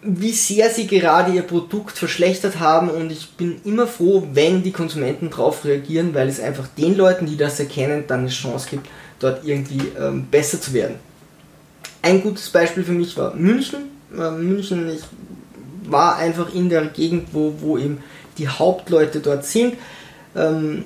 wie 0.02 0.34
sehr 0.34 0.70
sie 0.70 0.88
gerade 0.88 1.32
ihr 1.32 1.44
Produkt 1.44 1.98
verschlechtert 1.98 2.60
haben 2.60 2.90
und 2.90 3.10
ich 3.10 3.32
bin 3.32 3.62
immer 3.64 3.88
froh, 3.88 4.28
wenn 4.34 4.62
die 4.62 4.74
Konsumenten 4.74 5.30
darauf 5.30 5.64
reagieren, 5.64 6.14
weil 6.14 6.28
es 6.28 6.42
einfach 6.42 6.68
den 6.68 6.98
Leuten, 6.98 7.26
die 7.26 7.38
das 7.38 7.60
erkennen, 7.60 8.04
dann 8.08 8.22
eine 8.22 8.30
Chance 8.30 8.68
gibt, 8.70 8.88
dort 9.20 9.46
irgendwie 9.46 9.82
ähm, 9.98 10.28
besser 10.30 10.60
zu 10.60 10.74
werden. 10.74 10.96
Ein 12.02 12.22
gutes 12.22 12.50
Beispiel 12.50 12.84
für 12.84 12.92
mich 12.92 13.16
war 13.16 13.34
München. 13.34 13.84
Äh, 14.14 14.32
München, 14.32 14.90
ich 14.90 15.04
war 15.90 16.18
einfach 16.18 16.54
in 16.54 16.68
der 16.68 16.86
Gegend, 16.88 17.30
wo, 17.32 17.54
wo 17.60 17.78
eben 17.78 18.00
die 18.38 18.50
Hauptleute 18.50 19.22
dort 19.22 19.46
sind 19.46 19.76
ähm, 20.36 20.86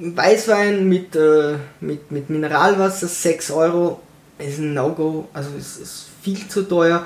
Weißwein 0.00 0.88
mit, 0.88 1.16
äh, 1.16 1.56
mit, 1.80 2.10
mit 2.10 2.30
Mineralwasser 2.30 3.08
6 3.08 3.50
Euro 3.50 4.00
ist 4.38 4.58
ein 4.58 4.74
No-Go, 4.74 5.28
also 5.32 5.50
es 5.58 5.76
ist 5.76 6.06
viel 6.22 6.46
zu 6.48 6.62
teuer. 6.62 7.04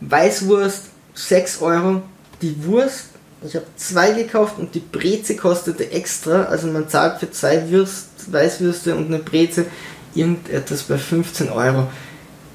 Weißwurst 0.00 0.84
6 1.14 1.60
Euro. 1.60 2.02
Die 2.40 2.64
Wurst, 2.64 3.06
ich 3.46 3.54
habe 3.54 3.66
zwei 3.76 4.12
gekauft 4.12 4.54
und 4.58 4.74
die 4.74 4.80
Breze 4.80 5.36
kostete 5.36 5.90
extra, 5.92 6.44
also 6.44 6.68
man 6.68 6.88
zahlt 6.88 7.20
für 7.20 7.30
zwei 7.30 7.70
Würst, 7.70 8.32
Weißwürste 8.32 8.96
und 8.96 9.06
eine 9.06 9.18
Breze 9.18 9.66
irgendetwas 10.14 10.84
bei 10.84 10.98
15 10.98 11.50
Euro. 11.50 11.88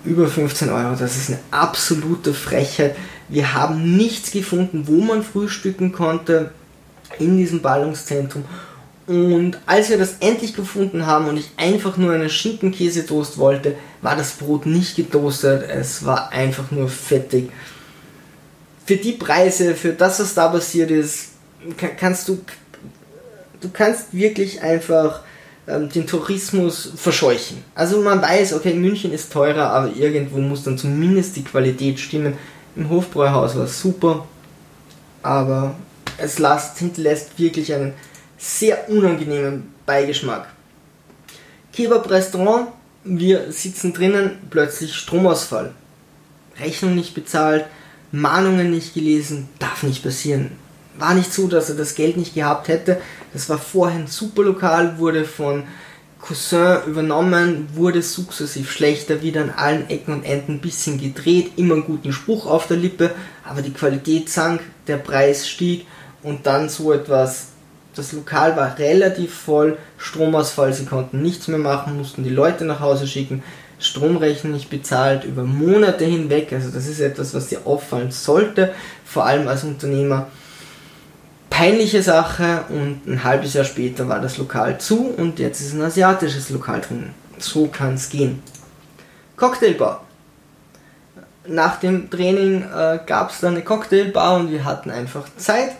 Über 0.04 0.28
15 0.28 0.70
Euro, 0.70 0.96
das 0.96 1.18
ist 1.18 1.30
eine 1.30 1.40
absolute 1.52 2.34
Frechheit. 2.34 2.96
Wir 3.30 3.54
haben 3.54 3.98
nichts 3.98 4.32
gefunden, 4.32 4.84
wo 4.88 5.02
man 5.02 5.24
frühstücken 5.24 5.92
konnte 5.92 6.52
in 7.20 7.38
diesem 7.38 7.62
Ballungszentrum. 7.62 8.44
Und 9.08 9.58
als 9.66 9.90
wir 9.90 9.98
das 9.98 10.16
endlich 10.20 10.54
gefunden 10.54 11.06
haben 11.06 11.30
und 11.30 11.38
ich 11.38 11.52
einfach 11.56 11.96
nur 11.96 12.14
einen 12.14 12.30
Schinkenkäsetoast 12.30 13.38
wollte, 13.38 13.76
war 14.02 14.18
das 14.18 14.34
Brot 14.34 14.66
nicht 14.66 14.98
getoastet, 14.98 15.70
es 15.70 16.06
war 16.06 16.32
einfach 16.34 16.72
nur 16.72 16.90
fettig. 16.90 17.50
Für 18.86 18.98
die 18.98 19.14
Preise, 19.14 19.76
für 19.76 19.94
das, 19.94 20.20
was 20.20 20.34
da 20.34 20.50
passiert 20.50 20.92
ist, 20.92 21.30
kannst 21.98 22.28
du, 22.28 22.40
du 23.62 23.70
kannst 23.70 24.14
wirklich 24.14 24.62
einfach 24.62 25.22
ähm, 25.68 25.90
den 25.90 26.06
Tourismus 26.06 26.92
verscheuchen. 26.96 27.64
Also 27.76 28.02
man 28.02 28.22
weiß, 28.22 28.54
okay, 28.54 28.74
München 28.74 29.14
ist 29.14 29.32
teurer, 29.32 29.70
aber 29.70 29.96
irgendwo 29.96 30.40
muss 30.40 30.64
dann 30.64 30.78
zumindest 30.78 31.36
die 31.38 31.44
Qualität 31.44 32.00
stimmen. 32.00 32.38
Im 32.76 32.90
Hofbräuhaus 32.90 33.56
war 33.56 33.66
es 33.66 33.82
super, 33.82 34.26
aber 35.24 35.76
es 36.18 36.40
lasst, 36.40 36.78
hinterlässt 36.80 37.38
wirklich 37.38 37.74
einen 37.74 37.94
sehr 38.38 38.90
unangenehmen 38.90 39.74
Beigeschmack. 39.86 40.48
Kebab-Restaurant, 41.74 42.70
wir 43.04 43.52
sitzen 43.52 43.94
drinnen, 43.94 44.38
plötzlich 44.50 44.96
Stromausfall. 44.96 45.74
Rechnung 46.60 46.96
nicht 46.96 47.14
bezahlt, 47.14 47.66
Mahnungen 48.12 48.72
nicht 48.72 48.94
gelesen, 48.94 49.50
darf 49.60 49.84
nicht 49.84 50.04
passieren. 50.04 50.52
War 50.98 51.14
nicht 51.14 51.32
so, 51.32 51.48
dass 51.48 51.70
er 51.70 51.76
das 51.76 51.96
Geld 51.96 52.18
nicht 52.18 52.34
gehabt 52.34 52.68
hätte. 52.68 53.00
Das 53.34 53.50
war 53.50 53.60
vorher 53.60 54.00
ein 54.00 54.08
super 54.08 54.44
Lokal, 54.44 54.98
wurde 54.98 55.26
von 55.26 55.64
Cousin 56.20 56.80
übernommen, 56.88 57.68
wurde 57.76 58.02
sukzessiv 58.02 58.72
schlechter, 58.72 59.22
wieder 59.22 59.42
an 59.42 59.52
allen 59.52 59.90
Ecken 59.90 60.14
und 60.14 60.24
Enden 60.24 60.54
ein 60.54 60.62
bisschen 60.62 61.00
gedreht, 61.00 61.52
immer 61.58 61.76
einen 61.76 61.86
guten 61.86 62.12
Spruch 62.12 62.48
auf 62.48 62.68
der 62.68 62.78
Lippe, 62.78 63.12
aber 63.44 63.62
die 63.62 63.74
Qualität 63.74 64.30
sank, 64.30 64.62
der 64.88 64.98
Preis 64.98 65.48
stieg 65.48 65.86
und 66.28 66.46
dann 66.46 66.70
so 66.70 66.92
etwas. 66.92 67.48
Das 67.96 68.12
Lokal 68.12 68.56
war 68.56 68.78
relativ 68.78 69.34
voll, 69.34 69.78
Stromausfall, 69.98 70.72
sie 70.72 70.86
konnten 70.86 71.24
nichts 71.24 71.48
mehr 71.48 71.58
machen, 71.58 71.98
mussten 71.98 72.24
die 72.24 72.30
Leute 72.30 72.64
nach 72.64 72.80
Hause 72.80 73.08
schicken, 73.08 73.42
Stromrechnung 73.80 74.54
nicht 74.54 74.70
bezahlt 74.70 75.24
über 75.24 75.44
Monate 75.44 76.06
hinweg. 76.06 76.54
Also 76.54 76.70
das 76.70 76.86
ist 76.86 77.00
etwas, 77.00 77.34
was 77.34 77.48
dir 77.48 77.66
auffallen 77.66 78.12
sollte, 78.12 78.74
vor 79.04 79.26
allem 79.26 79.48
als 79.48 79.64
Unternehmer. 79.64 80.28
Peinliche 81.50 82.04
Sache 82.04 82.66
und 82.70 83.08
ein 83.08 83.24
halbes 83.24 83.54
Jahr 83.54 83.66
später 83.66 84.08
war 84.08 84.20
das 84.20 84.38
Lokal 84.38 84.80
zu 84.80 85.08
und 85.08 85.40
jetzt 85.40 85.62
ist 85.62 85.74
ein 85.74 85.82
asiatisches 85.82 86.52
Lokal 86.52 86.82
drin. 86.82 87.10
So 87.40 87.68
kann 87.68 87.96
es 87.96 88.10
gehen. 88.10 88.44
Cocktailbar. 89.38 90.04
Nach 91.48 91.80
dem 91.80 92.12
Training 92.12 92.62
äh, 92.64 93.00
gab 93.06 93.32
es 93.32 93.40
dann 93.40 93.56
eine 93.56 93.64
Cocktailbar 93.64 94.36
und 94.36 94.52
wir 94.52 94.66
hatten 94.66 94.92
einfach 94.92 95.26
Zeit. 95.38 95.72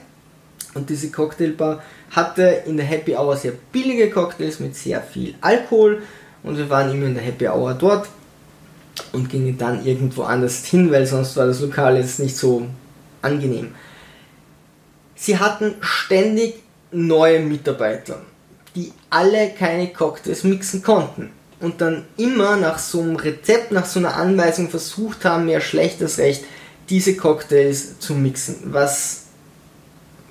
Und 0.78 0.92
diese 0.92 1.10
Cocktailbar 1.10 1.82
hatte 2.12 2.62
in 2.68 2.78
der 2.78 2.86
Happy 2.86 3.16
Hour 3.16 3.36
sehr 3.36 3.54
billige 3.72 4.12
Cocktails 4.12 4.60
mit 4.60 4.76
sehr 4.76 5.02
viel 5.02 5.34
Alkohol 5.42 6.04
und 6.44 6.56
wir 6.56 6.70
waren 6.70 6.92
immer 6.92 7.08
in 7.08 7.16
der 7.16 7.24
Happy 7.24 7.48
Hour 7.48 7.74
dort 7.74 8.08
und 9.12 9.28
gingen 9.28 9.58
dann 9.58 9.84
irgendwo 9.84 10.22
anders 10.22 10.64
hin, 10.66 10.92
weil 10.92 11.08
sonst 11.08 11.36
war 11.36 11.48
das 11.48 11.62
Lokal 11.62 11.98
jetzt 11.98 12.20
nicht 12.20 12.38
so 12.38 12.68
angenehm. 13.24 13.74
Sie 15.16 15.40
hatten 15.40 15.74
ständig 15.82 16.62
neue 16.92 17.40
Mitarbeiter, 17.40 18.22
die 18.76 18.94
alle 19.10 19.50
keine 19.58 19.88
Cocktails 19.92 20.44
mixen 20.44 20.84
konnten 20.84 21.32
und 21.60 21.82
dann 21.82 22.06
immer 22.18 22.56
nach 22.56 22.78
so 22.78 23.02
einem 23.02 23.16
Rezept, 23.16 23.72
nach 23.72 23.88
so 23.88 23.98
einer 23.98 24.16
Anweisung 24.16 24.70
versucht 24.70 25.26
haben, 25.26 25.48
mehr 25.48 25.60
schlechtes 25.60 26.20
Recht, 26.20 26.46
diese 26.88 27.18
Cocktails 27.18 27.98
zu 27.98 28.14
mixen, 28.14 28.58
was, 28.66 29.27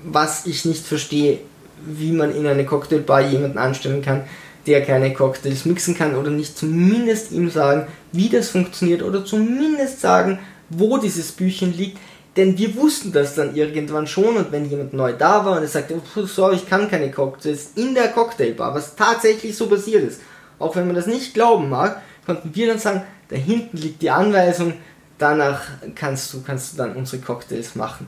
was 0.07 0.47
ich 0.47 0.65
nicht 0.65 0.87
verstehe, 0.87 1.41
wie 1.85 2.13
man 2.13 2.35
in 2.35 2.47
eine 2.47 2.65
Cocktailbar 2.65 3.23
jemanden 3.23 3.59
anstellen 3.59 4.03
kann, 4.03 4.25
der 4.67 4.85
keine 4.85 5.13
Cocktails 5.13 5.65
mixen 5.65 5.97
kann 5.97 6.17
oder 6.17 6.31
nicht 6.31 6.57
zumindest 6.57 7.33
ihm 7.33 7.51
sagen, 7.51 7.87
wie 8.13 8.29
das 8.29 8.51
funktioniert 8.51 9.03
oder 9.03 9.25
zumindest 9.25 10.01
sagen, 10.01 10.39
wo 10.71 10.99
dieses 10.99 11.33
Büchchen 11.33 11.77
liegt. 11.77 11.99
Denn 12.37 12.59
wir 12.59 12.77
wussten 12.77 13.13
das 13.13 13.35
dann 13.35 13.55
irgendwann 13.55 14.07
schon 14.07 14.37
und 14.37 14.53
wenn 14.53 14.69
jemand 14.69 14.93
neu 14.93 15.13
da 15.13 15.45
war 15.45 15.57
und 15.57 15.63
er 15.63 15.69
sagte, 15.69 16.01
oh, 16.17 16.27
sorry, 16.27 16.57
ich 16.57 16.69
kann 16.69 16.91
keine 16.91 17.11
Cocktails 17.11 17.71
in 17.77 17.95
der 17.95 18.09
Cocktailbar, 18.09 18.75
was 18.75 18.95
tatsächlich 18.95 19.57
so 19.57 19.69
passiert 19.69 20.05
ist, 20.05 20.21
auch 20.59 20.77
wenn 20.77 20.87
man 20.87 20.97
das 20.97 21.07
nicht 21.07 21.35
glauben 21.35 21.71
mag, 21.71 22.03
konnten 22.27 22.55
wir 22.55 22.67
dann 22.67 22.79
sagen, 22.79 23.03
da 23.29 23.37
hinten 23.37 23.79
liegt 23.79 24.03
die 24.03 24.11
Anweisung, 24.11 24.75
danach 25.19 25.63
kannst 25.95 26.33
du, 26.33 26.43
kannst 26.43 26.75
du 26.75 26.77
dann 26.79 26.95
unsere 26.95 27.23
Cocktails 27.23 27.75
machen 27.75 28.07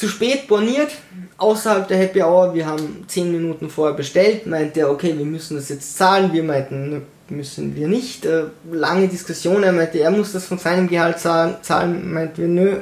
zu 0.00 0.08
spät 0.08 0.48
borniert, 0.48 0.92
außerhalb 1.36 1.86
der 1.86 1.98
Happy 1.98 2.22
Hour. 2.22 2.54
Wir 2.54 2.64
haben 2.64 3.04
10 3.06 3.30
Minuten 3.30 3.68
vorher 3.68 3.94
bestellt, 3.94 4.46
meinte 4.46 4.80
er, 4.80 4.90
okay, 4.90 5.16
wir 5.16 5.26
müssen 5.26 5.58
das 5.58 5.68
jetzt 5.68 5.98
zahlen. 5.98 6.32
Wir 6.32 6.42
meinten, 6.42 7.02
müssen 7.28 7.76
wir 7.76 7.86
nicht. 7.86 8.24
Äh, 8.24 8.44
lange 8.72 9.08
Diskussion, 9.08 9.62
er 9.62 9.72
meinte, 9.72 9.98
er 9.98 10.10
muss 10.10 10.32
das 10.32 10.46
von 10.46 10.56
seinem 10.56 10.88
Gehalt 10.88 11.18
zahlen. 11.18 11.56
zahlen. 11.60 12.14
Meint 12.14 12.38
wir, 12.38 12.48
nö, 12.48 12.78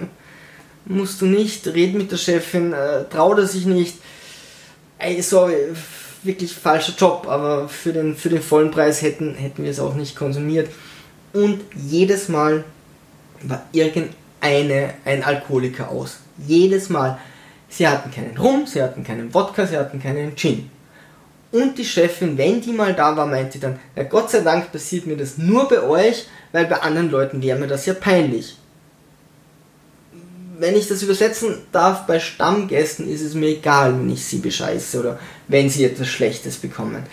musst 0.85 1.21
du 1.21 1.27
nicht. 1.27 1.67
Red 1.67 1.95
mit 1.95 2.13
der 2.13 2.19
Chefin, 2.19 2.73
äh, 2.73 3.03
traut 3.11 3.39
er 3.39 3.49
sich 3.49 3.67
nicht. 3.67 3.97
Ey, 4.99 5.21
sorry, 5.21 5.57
wirklich 6.23 6.55
falscher 6.55 6.95
Job, 6.97 7.27
aber 7.29 7.69
für 7.69 7.93
den, 7.93 8.15
für 8.15 8.29
den 8.29 8.43
vollen 8.43 8.71
Preis 8.71 9.03
hätten, 9.03 9.35
hätten 9.35 9.65
wir 9.65 9.73
es 9.73 9.81
auch 9.81 9.97
nicht 9.97 10.15
konsumiert. 10.15 10.71
Und 11.33 11.63
jedes 11.75 12.29
Mal 12.29 12.63
war 13.43 13.65
irgendeine 13.73 14.95
ein 15.05 15.25
Alkoholiker 15.25 15.89
aus 15.89 16.19
jedes 16.47 16.89
Mal. 16.89 17.19
Sie 17.69 17.87
hatten 17.87 18.11
keinen 18.11 18.37
Rum, 18.37 18.67
sie 18.67 18.83
hatten 18.83 19.05
keinen 19.05 19.33
Wodka, 19.35 19.67
sie 19.67 19.77
hatten 19.77 20.01
keinen 20.03 20.35
Gin. 20.37 20.71
Und 21.51 21.79
die 21.79 21.85
Chefin, 21.85 22.37
wenn 22.37 22.61
die 22.61 22.73
mal 22.73 22.95
da 22.95 23.17
war, 23.17 23.27
meinte 23.27 23.59
dann, 23.59 23.79
ja 23.97 24.03
Gott 24.03 24.31
sei 24.31 24.41
Dank 24.41 24.71
passiert 24.71 25.07
mir 25.07 25.17
das 25.17 25.39
nur 25.39 25.69
bei 25.69 25.83
euch, 25.83 26.27
weil 26.53 26.67
bei 26.67 26.81
anderen 26.81 27.11
Leuten 27.11 27.43
wäre 27.43 27.59
mir 27.59 27.67
das 27.67 27.87
ja 27.87 27.95
peinlich. 27.95 28.57
Wenn 30.59 30.77
ich 30.77 30.89
das 30.89 31.03
übersetzen 31.03 31.63
darf, 31.73 32.07
bei 32.07 32.19
Stammgästen 32.19 33.09
ist 33.09 33.23
es 33.23 33.35
mir 33.35 33.49
egal, 33.49 33.99
wenn 33.99 34.11
ich 34.11 34.25
sie 34.25 34.39
bescheiße 34.39 34.99
oder 34.99 35.19
wenn 35.47 35.71
sie 35.71 35.85
etwas 35.85 36.09
Schlechtes 36.09 36.57
bekommen. 36.57 37.05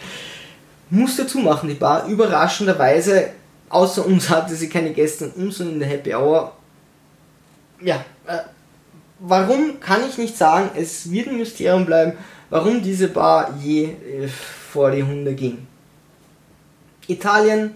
Musste 0.89 1.27
zumachen, 1.27 1.69
die 1.69 1.75
Bar. 1.75 2.07
Überraschenderweise, 2.07 3.29
außer 3.69 4.05
uns 4.05 4.29
hatte 4.29 4.55
sie 4.55 4.67
keine 4.67 4.91
Gäste 4.93 5.25
und 5.25 5.35
uns 5.35 5.59
und 5.59 5.73
in 5.73 5.79
der 5.79 5.87
Happy 5.87 6.13
Hour. 6.13 6.53
Ja, 7.81 8.03
äh, 8.27 8.39
warum 9.19 9.79
kann 9.79 10.01
ich 10.07 10.17
nicht 10.17 10.37
sagen, 10.37 10.71
es 10.75 11.11
wird 11.11 11.27
ein 11.27 11.37
Mysterium 11.37 11.85
bleiben, 11.85 12.13
warum 12.49 12.81
diese 12.81 13.07
Bar 13.07 13.57
je 13.61 13.85
äh, 13.85 14.27
vor 14.71 14.91
die 14.91 15.03
Hunde 15.03 15.33
ging. 15.33 15.67
Italien, 17.07 17.75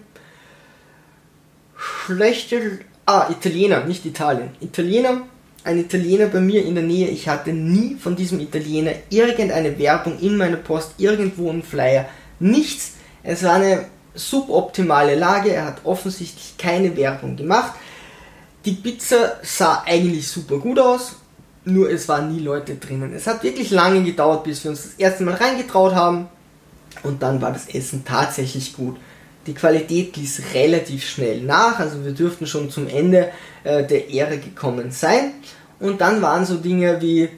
schlechte, 1.76 2.80
ah, 3.06 3.28
Italiener, 3.30 3.84
nicht 3.84 4.04
Italien, 4.04 4.50
Italiener, 4.60 5.22
ein 5.62 5.78
Italiener 5.78 6.26
bei 6.26 6.40
mir 6.40 6.64
in 6.64 6.74
der 6.74 6.84
Nähe, 6.84 7.08
ich 7.08 7.28
hatte 7.28 7.52
nie 7.52 7.96
von 7.96 8.16
diesem 8.16 8.40
Italiener 8.40 8.92
irgendeine 9.10 9.78
Werbung 9.78 10.18
in 10.20 10.36
meiner 10.36 10.56
Post, 10.56 10.94
irgendwo 10.98 11.50
ein 11.50 11.62
Flyer, 11.62 12.06
nichts. 12.38 12.94
Es 13.22 13.42
war 13.42 13.56
eine 13.56 13.84
suboptimale 14.14 15.14
Lage, 15.14 15.52
er 15.52 15.66
hat 15.66 15.84
offensichtlich 15.84 16.54
keine 16.56 16.96
Werbung 16.96 17.36
gemacht. 17.36 17.74
Die 18.64 18.72
Pizza 18.72 19.38
sah 19.42 19.82
eigentlich 19.86 20.26
super 20.26 20.58
gut 20.58 20.78
aus, 20.78 21.16
nur 21.70 21.90
es 21.90 22.08
waren 22.08 22.34
nie 22.34 22.40
Leute 22.40 22.76
drinnen. 22.76 23.14
Es 23.14 23.26
hat 23.26 23.42
wirklich 23.42 23.70
lange 23.70 24.02
gedauert, 24.02 24.44
bis 24.44 24.64
wir 24.64 24.70
uns 24.70 24.82
das 24.82 24.94
erste 24.94 25.24
Mal 25.24 25.34
reingetraut 25.34 25.94
haben 25.94 26.28
und 27.02 27.22
dann 27.22 27.40
war 27.40 27.52
das 27.52 27.68
Essen 27.68 28.04
tatsächlich 28.04 28.74
gut. 28.74 28.98
Die 29.46 29.54
Qualität 29.54 30.16
ließ 30.16 30.42
relativ 30.54 31.08
schnell 31.08 31.42
nach, 31.42 31.78
also 31.78 32.04
wir 32.04 32.12
dürften 32.12 32.46
schon 32.46 32.70
zum 32.70 32.88
Ende 32.88 33.30
äh, 33.64 33.86
der 33.86 34.12
Ära 34.12 34.36
gekommen 34.36 34.90
sein. 34.90 35.32
Und 35.78 36.00
dann 36.00 36.20
waren 36.20 36.44
so 36.44 36.56
Dinge 36.56 37.00
wie 37.00 37.30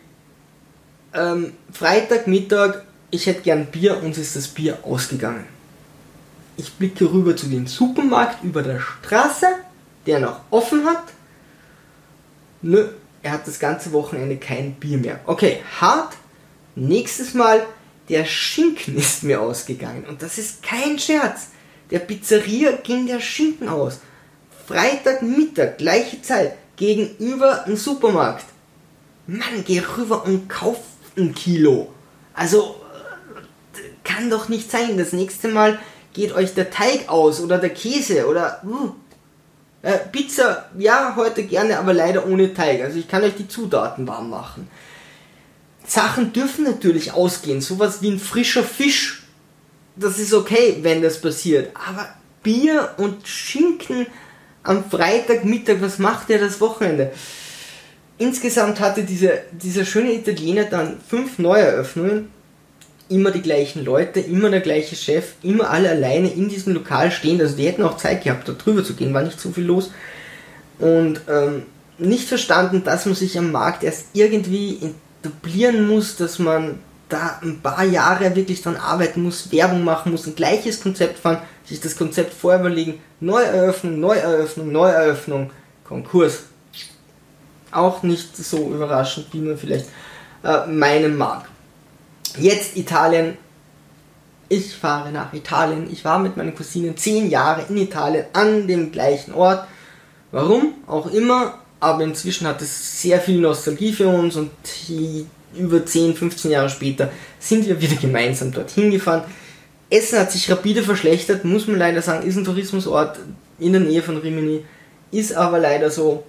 ähm, 1.14 1.52
Freitagmittag, 1.72 2.82
ich 3.10 3.26
hätte 3.26 3.42
gern 3.42 3.66
Bier, 3.66 4.02
uns 4.02 4.18
ist 4.18 4.34
das 4.34 4.48
Bier 4.48 4.78
ausgegangen. 4.82 5.44
Ich 6.56 6.72
blicke 6.72 7.10
rüber 7.10 7.36
zu 7.36 7.46
dem 7.46 7.66
Supermarkt 7.66 8.42
über 8.42 8.62
der 8.62 8.80
Straße, 8.80 9.46
der 10.06 10.20
noch 10.20 10.40
offen 10.50 10.84
hat. 10.84 11.04
Nö, 12.62 12.88
er 13.23 13.33
hat 13.33 13.47
das 13.47 13.59
ganze 13.59 13.93
Wochenende 13.93 14.37
kein 14.37 14.75
Bier 14.75 14.99
mehr. 14.99 15.21
Okay, 15.26 15.61
hart. 15.81 16.14
Nächstes 16.75 17.35
Mal, 17.35 17.64
der 18.09 18.25
Schinken 18.25 18.97
ist 18.97 19.23
mir 19.23 19.41
ausgegangen. 19.41 20.05
Und 20.05 20.23
das 20.23 20.38
ist 20.38 20.62
kein 20.62 20.99
Scherz. 20.99 21.49
Der 21.91 22.00
Pizzeria 22.00 22.73
ging 22.73 23.07
der 23.07 23.21
Schinken 23.21 23.69
aus. 23.69 24.00
Freitagmittag, 24.67 25.76
gleiche 25.79 26.23
Zeit, 26.23 26.57
gegenüber 26.76 27.64
einem 27.64 27.76
Supermarkt. 27.76 28.47
Mann, 29.26 29.64
geh 29.67 29.81
rüber 29.81 30.25
und 30.25 30.49
kauf 30.49 30.79
ein 31.17 31.35
Kilo. 31.35 31.93
Also, 32.35 32.76
kann 34.05 34.31
doch 34.31 34.49
nicht 34.49 34.71
sein. 34.71 34.97
Das 34.97 35.12
nächste 35.12 35.49
Mal 35.49 35.79
geht 36.12 36.33
euch 36.33 36.55
der 36.55 36.71
Teig 36.71 37.09
aus 37.09 37.41
oder 37.41 37.59
der 37.59 37.71
Käse 37.71 38.26
oder. 38.26 38.62
Uh, 38.64 38.93
äh, 39.82 39.98
Pizza, 40.10 40.70
ja, 40.78 41.14
heute 41.16 41.42
gerne, 41.42 41.78
aber 41.78 41.92
leider 41.92 42.26
ohne 42.26 42.54
Teig. 42.54 42.82
Also 42.82 42.98
ich 42.98 43.08
kann 43.08 43.22
euch 43.24 43.34
die 43.34 43.48
Zutaten 43.48 44.06
warm 44.06 44.30
machen. 44.30 44.68
Sachen 45.84 46.32
dürfen 46.32 46.64
natürlich 46.64 47.12
ausgehen. 47.12 47.60
Sowas 47.60 48.00
wie 48.00 48.10
ein 48.10 48.20
frischer 48.20 48.62
Fisch. 48.62 49.24
Das 49.96 50.18
ist 50.18 50.32
okay, 50.32 50.78
wenn 50.82 51.02
das 51.02 51.20
passiert. 51.20 51.76
Aber 51.76 52.08
Bier 52.42 52.94
und 52.96 53.26
Schinken 53.26 54.06
am 54.62 54.88
Freitagmittag, 54.88 55.80
was 55.80 55.98
macht 55.98 56.30
ihr 56.30 56.38
das 56.38 56.60
Wochenende? 56.60 57.12
Insgesamt 58.18 58.78
hatte 58.78 59.02
diese, 59.02 59.42
dieser 59.50 59.84
schöne 59.84 60.12
Italiener 60.12 60.64
dann 60.64 61.00
fünf 61.00 61.38
Neueröffnungen 61.38 62.28
immer 63.12 63.31
die 63.31 63.42
gleichen 63.42 63.85
Leute, 63.85 64.21
immer 64.21 64.50
der 64.50 64.61
gleiche 64.61 64.97
Chef, 64.97 65.35
immer 65.42 65.71
alle 65.71 65.90
alleine 65.90 66.33
in 66.33 66.49
diesem 66.49 66.75
Lokal 66.75 67.11
stehen. 67.11 67.40
Also 67.40 67.57
die 67.57 67.66
hätten 67.66 67.83
auch 67.83 67.97
Zeit 67.97 68.25
gehabt, 68.25 68.49
da 68.49 68.52
drüber 68.52 68.83
zu 68.83 68.95
gehen, 68.95 69.14
war 69.14 69.23
nicht 69.23 69.40
so 69.40 69.50
viel 69.50 69.64
los. 69.64 69.90
Und 70.78 71.21
ähm, 71.28 71.62
nicht 71.99 72.28
verstanden, 72.28 72.83
dass 72.85 73.07
man 73.07 73.14
sich 73.14 73.38
am 73.38 73.52
Markt 73.52 73.85
erst 73.85 74.07
irgendwie 74.14 74.78
etablieren 75.23 75.87
muss, 75.87 76.16
dass 76.16 76.38
man 76.38 76.78
da 77.09 77.38
ein 77.42 77.61
paar 77.61 77.85
Jahre 77.85 78.35
wirklich 78.35 78.62
dran 78.62 78.76
arbeiten 78.76 79.23
muss, 79.23 79.52
Werbung 79.52 79.85
machen 79.85 80.12
muss, 80.12 80.26
ein 80.26 80.35
gleiches 80.35 80.81
Konzept 80.81 81.19
fahren, 81.19 81.38
sich 81.64 81.81
das 81.81 81.97
Konzept 81.97 82.33
vorher 82.33 82.61
überlegen, 82.61 83.00
Neueröffnung, 83.21 84.00
Neueröffnung, 84.00 84.73
Neueröffnung, 84.73 85.50
Konkurs. 85.85 86.45
Auch 87.71 88.02
nicht 88.02 88.37
so 88.37 88.71
überraschend, 88.71 89.26
wie 89.33 89.40
man 89.40 89.57
vielleicht 89.57 89.87
äh, 90.42 90.66
meinen 90.66 91.16
mag. 91.16 91.45
Jetzt 92.38 92.76
Italien. 92.76 93.36
Ich 94.48 94.74
fahre 94.74 95.12
nach 95.12 95.32
Italien. 95.32 95.88
Ich 95.90 96.04
war 96.04 96.18
mit 96.18 96.36
meinen 96.36 96.54
Cousinen 96.54 96.96
zehn 96.96 97.30
Jahre 97.30 97.64
in 97.68 97.76
Italien 97.76 98.26
an 98.32 98.66
dem 98.66 98.92
gleichen 98.92 99.34
Ort. 99.34 99.66
Warum? 100.30 100.74
Auch 100.86 101.10
immer. 101.10 101.58
Aber 101.80 102.04
inzwischen 102.04 102.46
hat 102.46 102.62
es 102.62 103.02
sehr 103.02 103.20
viel 103.20 103.40
Nostalgie 103.40 103.92
für 103.92 104.08
uns 104.08 104.36
und 104.36 104.50
über 105.56 105.84
10, 105.84 106.14
15 106.14 106.50
Jahre 106.50 106.70
später 106.70 107.10
sind 107.38 107.66
wir 107.66 107.80
wieder 107.80 107.96
gemeinsam 107.96 108.52
dorthin 108.52 108.90
gefahren. 108.90 109.24
Essen 109.90 110.18
hat 110.18 110.32
sich 110.32 110.50
rapide 110.50 110.82
verschlechtert, 110.82 111.44
muss 111.44 111.66
man 111.66 111.78
leider 111.78 112.00
sagen, 112.00 112.26
ist 112.26 112.36
ein 112.36 112.44
Tourismusort 112.44 113.18
in 113.58 113.72
der 113.72 113.82
Nähe 113.82 114.02
von 114.02 114.16
Rimini, 114.16 114.64
ist 115.10 115.34
aber 115.34 115.58
leider 115.58 115.90
so. 115.90 116.24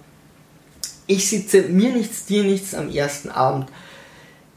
Ich 1.07 1.29
sitze 1.29 1.61
mir 1.63 1.93
nichts, 1.93 2.25
dir 2.25 2.43
nichts 2.43 2.73
am 2.73 2.89
ersten 2.89 3.29
Abend. 3.29 3.67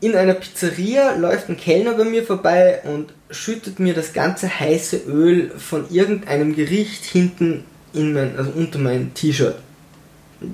In 0.00 0.14
einer 0.14 0.34
Pizzeria 0.34 1.14
läuft 1.14 1.48
ein 1.48 1.56
Kellner 1.56 1.94
bei 1.94 2.04
mir 2.04 2.22
vorbei 2.22 2.80
und 2.84 3.14
schüttet 3.30 3.80
mir 3.80 3.94
das 3.94 4.12
ganze 4.12 4.60
heiße 4.60 4.98
Öl 5.06 5.50
von 5.58 5.90
irgendeinem 5.90 6.54
Gericht 6.54 7.04
hinten 7.04 7.64
in 7.94 8.12
mein, 8.12 8.36
also 8.36 8.50
unter 8.50 8.78
mein 8.78 9.14
T-Shirt. 9.14 9.56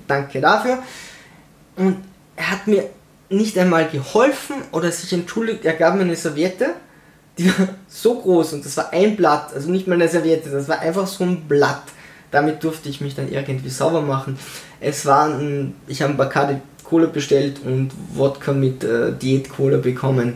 Danke 0.07 0.41
dafür. 0.41 0.79
Und 1.77 1.97
er 2.37 2.51
hat 2.53 2.69
mir 2.69 2.89
nicht 3.31 3.59
einmal 3.59 3.89
geholfen 3.89 4.57
oder 4.71 4.93
sich 4.93 5.13
entschuldigt. 5.13 5.65
Er 5.65 5.73
gab 5.75 5.97
mir 5.97 6.03
eine 6.03 6.17
Serviette, 6.17 6.75
die 7.37 7.49
war 7.49 7.69
so 7.89 8.21
groß 8.21 8.53
und 8.53 8.65
das 8.65 8.77
war 8.77 8.93
ein 8.93 9.17
Blatt, 9.17 9.53
also 9.55 9.71
nicht 9.71 9.89
mal 9.89 9.95
eine 9.95 10.09
Serviette, 10.09 10.51
das 10.51 10.69
war 10.69 10.81
einfach 10.81 11.07
so 11.07 11.25
ein 11.25 11.49
Blatt. 11.49 11.83
Damit 12.31 12.63
durfte 12.65 12.89
ich 12.89 13.01
mich 13.01 13.15
dann 13.15 13.31
irgendwie 13.31 13.69
sauber 13.69 14.01
machen. 14.01 14.39
Es 14.81 15.05
war 15.05 15.27
ein, 15.27 15.75
ich 15.87 16.01
habe 16.01 16.15
ein 16.15 16.17
Bacardi 16.17 16.57
Cola 16.93 17.07
bestellt 17.07 17.61
und 17.65 17.91
Wodka 18.13 18.53
mit 18.53 18.85
äh, 18.85 19.13
Diät 19.13 19.49
Cola 19.49 19.79
bekommen. 19.79 20.35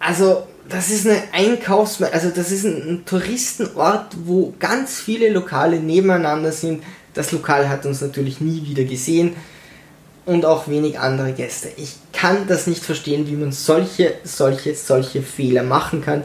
Also, 0.00 0.48
das 0.68 0.90
ist 0.90 1.06
eine 1.06 1.22
Einkaufs-, 1.32 2.02
also 2.02 2.30
das 2.30 2.50
ist 2.50 2.64
ein, 2.64 2.88
ein 2.88 3.04
Touristenort, 3.06 4.16
wo 4.24 4.52
ganz 4.58 4.98
viele 4.98 5.30
Lokale 5.30 5.78
nebeneinander 5.78 6.50
sind. 6.50 6.82
Das 7.14 7.30
Lokal 7.30 7.68
hat 7.68 7.86
uns 7.86 8.00
natürlich 8.00 8.40
nie 8.40 8.66
wieder 8.66 8.82
gesehen 8.82 9.36
und 10.26 10.44
auch 10.44 10.66
wenig 10.66 10.98
andere 10.98 11.30
Gäste. 11.32 11.68
Ich 11.76 11.94
kann 12.12 12.48
das 12.48 12.66
nicht 12.66 12.82
verstehen, 12.82 13.28
wie 13.28 13.36
man 13.36 13.52
solche, 13.52 14.14
solche, 14.24 14.74
solche 14.74 15.22
Fehler 15.22 15.62
machen 15.62 16.02
kann. 16.02 16.24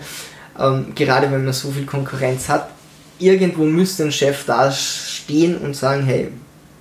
Ähm, 0.57 0.93
gerade 0.95 1.31
wenn 1.31 1.45
man 1.45 1.53
so 1.53 1.69
viel 1.69 1.85
Konkurrenz 1.85 2.49
hat. 2.49 2.67
Irgendwo 3.19 3.63
müsste 3.63 4.05
ein 4.05 4.11
Chef 4.11 4.43
da 4.47 4.71
stehen 4.71 5.57
und 5.57 5.75
sagen, 5.75 6.03
hey, 6.03 6.31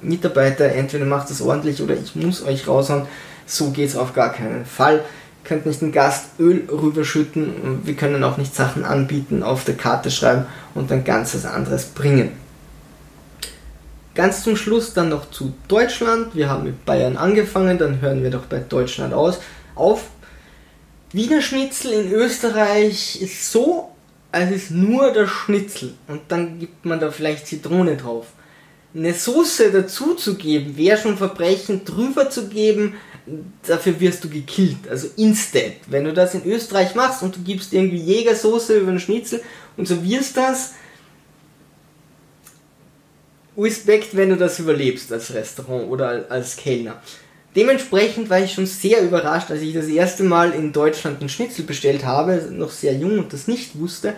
Mitarbeiter, 0.03 0.67
entweder 0.67 1.05
macht 1.05 1.31
das 1.31 1.41
ordentlich 1.41 1.83
oder 1.83 1.95
ich 1.95 2.15
muss 2.15 2.43
euch 2.43 2.69
raushauen. 2.69 3.07
So 3.47 3.71
geht 3.71 3.89
es 3.91 3.97
auf 3.97 4.13
gar 4.13 4.33
keinen 4.33 4.65
Fall. 4.65 4.97
Ihr 4.97 5.49
könnt 5.49 5.67
nicht 5.67 5.83
einen 5.83 5.93
Gast 5.93 6.27
Öl 6.39 6.67
rüberschütten. 6.71 7.81
Wir 7.85 7.95
können 7.95 8.25
auch 8.25 8.37
nicht 8.37 8.55
Sachen 8.55 8.85
anbieten, 8.85 9.43
auf 9.43 9.65
der 9.65 9.77
Karte 9.77 10.11
schreiben 10.11 10.47
und 10.75 10.91
dann 10.91 11.05
ganz 11.05 11.35
was 11.35 11.45
anderes 11.45 11.87
bringen. 11.87 12.33
Ganz 14.15 14.45
zum 14.45 14.57
Schluss 14.57 14.95
dann 14.95 15.09
noch 15.09 15.31
zu 15.31 15.55
Deutschland. 15.67 16.37
Wir 16.37 16.49
haben 16.49 16.65
mit 16.65 16.85
Bayern 16.85 17.17
angefangen, 17.17 17.79
dann 17.79 18.01
hören 18.01 18.23
wir 18.23 18.31
doch 18.31 18.45
bei 18.47 18.61
Deutschland 18.61 19.13
aus, 19.13 19.41
auf. 19.75 20.05
Wiener 21.13 21.43
Schnitzel 21.43 21.93
in 21.93 22.13
Österreich 22.13 23.21
ist 23.21 23.51
so, 23.51 23.91
als 24.33 24.51
ist 24.51 24.71
nur 24.71 25.13
der 25.13 25.27
Schnitzel 25.27 25.95
und 26.09 26.23
dann 26.29 26.59
gibt 26.59 26.85
man 26.85 26.99
da 26.99 27.11
vielleicht 27.11 27.47
Zitrone 27.47 27.97
drauf. 27.97 28.27
Eine 28.95 29.13
Soße 29.13 29.73
dazu 29.73 30.15
zu 30.15 30.37
geben, 30.37 30.77
wäre 30.77 30.99
schon 30.99 31.17
Verbrechen, 31.17 31.85
drüber 31.85 32.31
zu 32.31 32.49
geben, 32.49 32.95
dafür 33.67 33.99
wirst 33.99 34.23
du 34.23 34.29
gekillt. 34.29 34.89
Also 34.89 35.09
instant. 35.17 35.77
Wenn 35.89 36.05
du 36.05 36.13
das 36.13 36.35
in 36.35 36.45
Österreich 36.45 36.95
machst 36.95 37.23
und 37.23 37.37
du 37.37 37.41
gibst 37.41 37.73
irgendwie 37.73 37.97
Jägersoße 37.97 38.79
über 38.79 38.93
den 38.93 39.01
Schnitzel 39.01 39.43
und 39.77 39.89
servierst 39.89 40.37
das, 40.37 40.75
Respekt, 43.57 44.17
wenn 44.17 44.31
du 44.31 44.37
das 44.37 44.59
überlebst 44.59 45.13
als 45.13 45.33
Restaurant 45.33 45.89
oder 45.89 46.27
als 46.29 46.57
Kellner. 46.57 47.01
Dementsprechend 47.55 48.29
war 48.29 48.41
ich 48.41 48.53
schon 48.53 48.67
sehr 48.67 49.01
überrascht, 49.03 49.51
als 49.51 49.63
ich 49.63 49.73
das 49.73 49.87
erste 49.87 50.25
Mal 50.25 50.53
in 50.53 50.73
Deutschland 50.73 51.21
einen 51.21 51.29
Schnitzel 51.29 51.65
bestellt 51.65 52.05
habe, 52.05 52.49
noch 52.51 52.71
sehr 52.71 52.95
jung 52.95 53.21
und 53.21 53.33
das 53.33 53.47
nicht 53.47 53.79
wusste. 53.79 54.15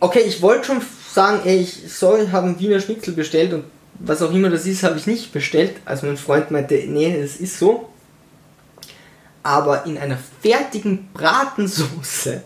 Okay, 0.00 0.20
ich 0.20 0.42
wollte 0.42 0.66
schon 0.66 0.82
sagen, 1.12 1.40
ey, 1.44 1.60
ich 1.60 1.92
soll 1.92 2.30
haben 2.30 2.58
Wiener 2.60 2.80
Schnitzel 2.80 3.14
bestellt 3.14 3.52
und 3.52 3.64
was 4.00 4.22
auch 4.22 4.32
immer 4.32 4.48
das 4.48 4.66
ist, 4.66 4.84
habe 4.84 4.98
ich 4.98 5.06
nicht 5.06 5.32
bestellt. 5.32 5.76
Also 5.84 6.06
mein 6.06 6.16
Freund 6.16 6.50
meinte, 6.50 6.74
nee, 6.86 7.14
es 7.16 7.36
ist 7.38 7.58
so. 7.58 7.88
Aber 9.42 9.86
in 9.86 9.98
einer 9.98 10.18
fertigen 10.40 11.08
Bratensoße 11.12 12.42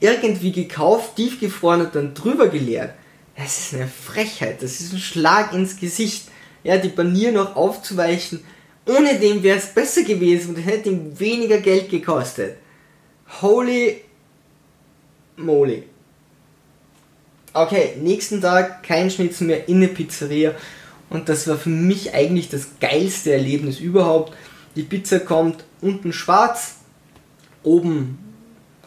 irgendwie 0.00 0.52
gekauft, 0.52 1.16
tiefgefroren 1.16 1.82
und 1.82 1.94
dann 1.94 2.12
drüber 2.12 2.48
geleert 2.48 2.94
das 3.36 3.58
ist 3.58 3.74
eine 3.74 3.88
Frechheit, 3.88 4.62
das 4.62 4.80
ist 4.80 4.92
ein 4.92 4.98
Schlag 4.98 5.52
ins 5.52 5.78
Gesicht. 5.78 6.28
Ja, 6.64 6.76
die 6.76 6.88
Banier 6.88 7.32
noch 7.32 7.56
aufzuweichen. 7.56 8.44
Ohne 8.86 9.18
dem 9.18 9.42
wäre 9.42 9.58
es 9.58 9.66
besser 9.66 10.02
gewesen 10.02 10.54
und 10.54 10.62
hätte 10.62 10.90
ihm 10.90 11.18
weniger 11.18 11.58
Geld 11.58 11.90
gekostet. 11.90 12.56
Holy 13.40 14.02
moly. 15.36 15.84
Okay, 17.54 17.96
nächsten 18.00 18.40
Tag 18.40 18.82
kein 18.82 19.10
Schnitzel 19.10 19.46
mehr 19.46 19.68
in 19.68 19.80
der 19.80 19.88
Pizzeria. 19.88 20.54
Und 21.10 21.28
das 21.28 21.46
war 21.46 21.58
für 21.58 21.68
mich 21.68 22.14
eigentlich 22.14 22.48
das 22.48 22.68
geilste 22.80 23.32
Erlebnis 23.32 23.78
überhaupt. 23.78 24.32
Die 24.76 24.82
Pizza 24.82 25.20
kommt 25.20 25.64
unten 25.82 26.12
schwarz, 26.12 26.76
oben 27.62 28.18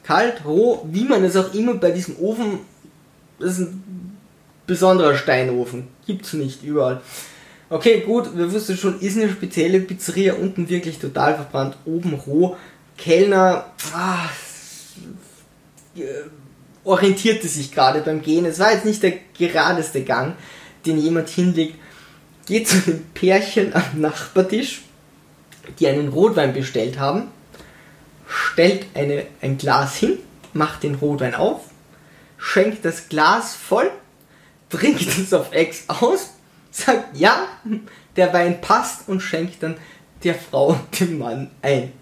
kalt, 0.02 0.46
roh, 0.46 0.88
wie 0.92 1.04
man 1.04 1.24
es 1.24 1.36
auch 1.36 1.54
immer 1.54 1.76
bei 1.76 1.92
diesem 1.92 2.18
Ofen, 2.18 2.60
das 3.40 3.60
ist 3.60 3.68
ein 3.68 4.18
besonderer 4.66 5.16
Steinofen. 5.16 5.88
Gibt's 6.06 6.34
nicht 6.34 6.64
überall. 6.64 7.02
Okay, 7.70 8.02
gut, 8.02 8.38
wir 8.38 8.52
wussten 8.52 8.78
schon, 8.78 9.00
ist 9.00 9.18
eine 9.18 9.30
spezielle 9.30 9.80
Pizzeria, 9.80 10.36
unten 10.36 10.70
wirklich 10.70 11.00
total 11.00 11.36
verbrannt, 11.36 11.78
oben 11.86 12.14
roh. 12.14 12.56
Kellner 12.98 13.66
ah, 13.94 14.30
äh, 15.96 16.02
orientierte 16.86 17.48
sich 17.48 17.72
gerade 17.72 18.02
beim 18.02 18.22
Gehen. 18.22 18.46
Es 18.46 18.60
war 18.60 18.72
jetzt 18.72 18.86
nicht 18.86 19.04
der 19.04 19.14
geradeste 19.38 20.04
Gang, 20.04 20.36
den 20.86 20.98
jemand 20.98 21.30
hinlegt. 21.30 21.76
Geht 22.46 22.68
zu 22.68 22.78
dem 22.80 23.04
Pärchen 23.14 23.74
am 23.76 23.84
Nachbartisch, 23.96 24.84
die 25.80 25.88
einen 25.88 26.10
Rotwein 26.10 26.54
bestellt 26.54 27.00
haben, 27.00 27.24
stellt 28.28 28.86
eine, 28.94 29.26
ein 29.42 29.58
Glas 29.58 29.98
hin, 29.98 30.20
macht 30.54 30.84
den 30.84 30.96
Rotwein 30.96 31.36
auf, 31.36 31.62
schenkt 32.38 32.86
das 32.86 33.10
Glas 33.10 33.56
voll 33.56 33.92
trinkt 34.70 35.02
es 35.02 35.34
auf 35.34 35.52
Ex 35.52 35.86
aus, 35.88 36.32
sagt 36.72 37.18
ja, 37.18 37.48
der 38.16 38.34
Wein 38.34 38.62
passt 38.62 39.08
und 39.08 39.22
schenkt 39.22 39.64
dann 39.64 39.78
der 40.24 40.36
Frau 40.36 40.80
dem 41.00 41.20
Mann 41.20 41.52
ein. 41.62 41.94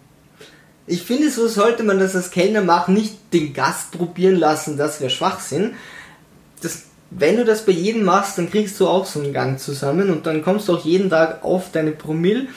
Ich 0.86 1.04
finde, 1.04 1.30
so 1.30 1.48
sollte 1.48 1.84
man 1.84 2.00
das 2.00 2.16
als 2.16 2.32
Kellner 2.32 2.62
machen, 2.62 2.94
nicht 2.94 3.16
den 3.32 3.54
Gast 3.54 3.92
probieren 3.92 4.36
lassen, 4.36 4.78
das 4.78 5.00
wäre 5.00 5.10
Schwachsinn. 5.10 5.76
Das, 6.62 6.84
wenn 7.10 7.38
du 7.38 7.46
das 7.46 7.66
bei 7.66 7.72
jedem 7.72 8.04
machst, 8.04 8.38
dann 8.38 8.50
kriegst 8.50 8.80
du 8.80 8.88
auch 8.88 9.06
so 9.06 9.22
einen 9.22 9.34
Gang 9.34 9.60
zusammen 9.60 10.10
und 10.10 10.26
dann 10.26 10.44
kommst 10.44 10.68
du 10.68 10.76
auch 10.76 10.84
jeden 10.84 11.10
Tag 11.10 11.44
auf 11.44 11.72
deine 11.72 11.92
Promille, 11.92 12.48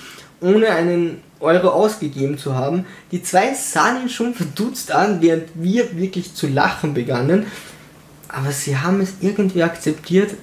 ohne 0.41 0.71
einen 0.71 1.23
Euro 1.39 1.69
ausgegeben 1.69 2.39
zu 2.39 2.55
haben. 2.55 2.87
Die 3.13 3.23
zwei 3.23 3.55
sahen 3.55 4.03
ihn 4.03 4.09
schon 4.09 4.35
verdutzt 4.35 4.91
an, 4.91 5.21
während 5.21 5.49
wir 5.55 5.97
wirklich 5.97 6.35
zu 6.35 6.47
lachen 6.49 6.95
begannen 6.95 7.47
aber 8.29 8.53
sie 8.53 8.77
haben 8.77 9.01
es 9.01 9.15
irgendwie 9.21 9.63
akzeptiert. 9.63 10.35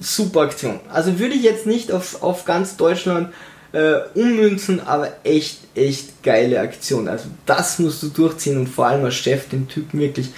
Super 0.00 0.42
Aktion. 0.42 0.80
Also 0.88 1.18
würde 1.18 1.34
ich 1.34 1.42
jetzt 1.42 1.66
nicht 1.66 1.92
auf, 1.92 2.22
auf 2.22 2.44
ganz 2.44 2.76
Deutschland 2.76 3.32
äh, 3.74 4.02
ummünzen, 4.14 4.80
aber 4.80 5.12
echt, 5.24 5.58
echt 5.74 6.22
geile 6.22 6.60
Aktion. 6.60 7.08
Also 7.08 7.26
das 7.44 7.80
musst 7.80 8.02
du 8.04 8.08
durchziehen 8.08 8.56
und 8.56 8.68
vor 8.68 8.86
allem 8.86 9.04
als 9.04 9.16
Chef 9.16 9.48
dem 9.48 9.68
Typen 9.68 9.98
wirklich 9.98 10.30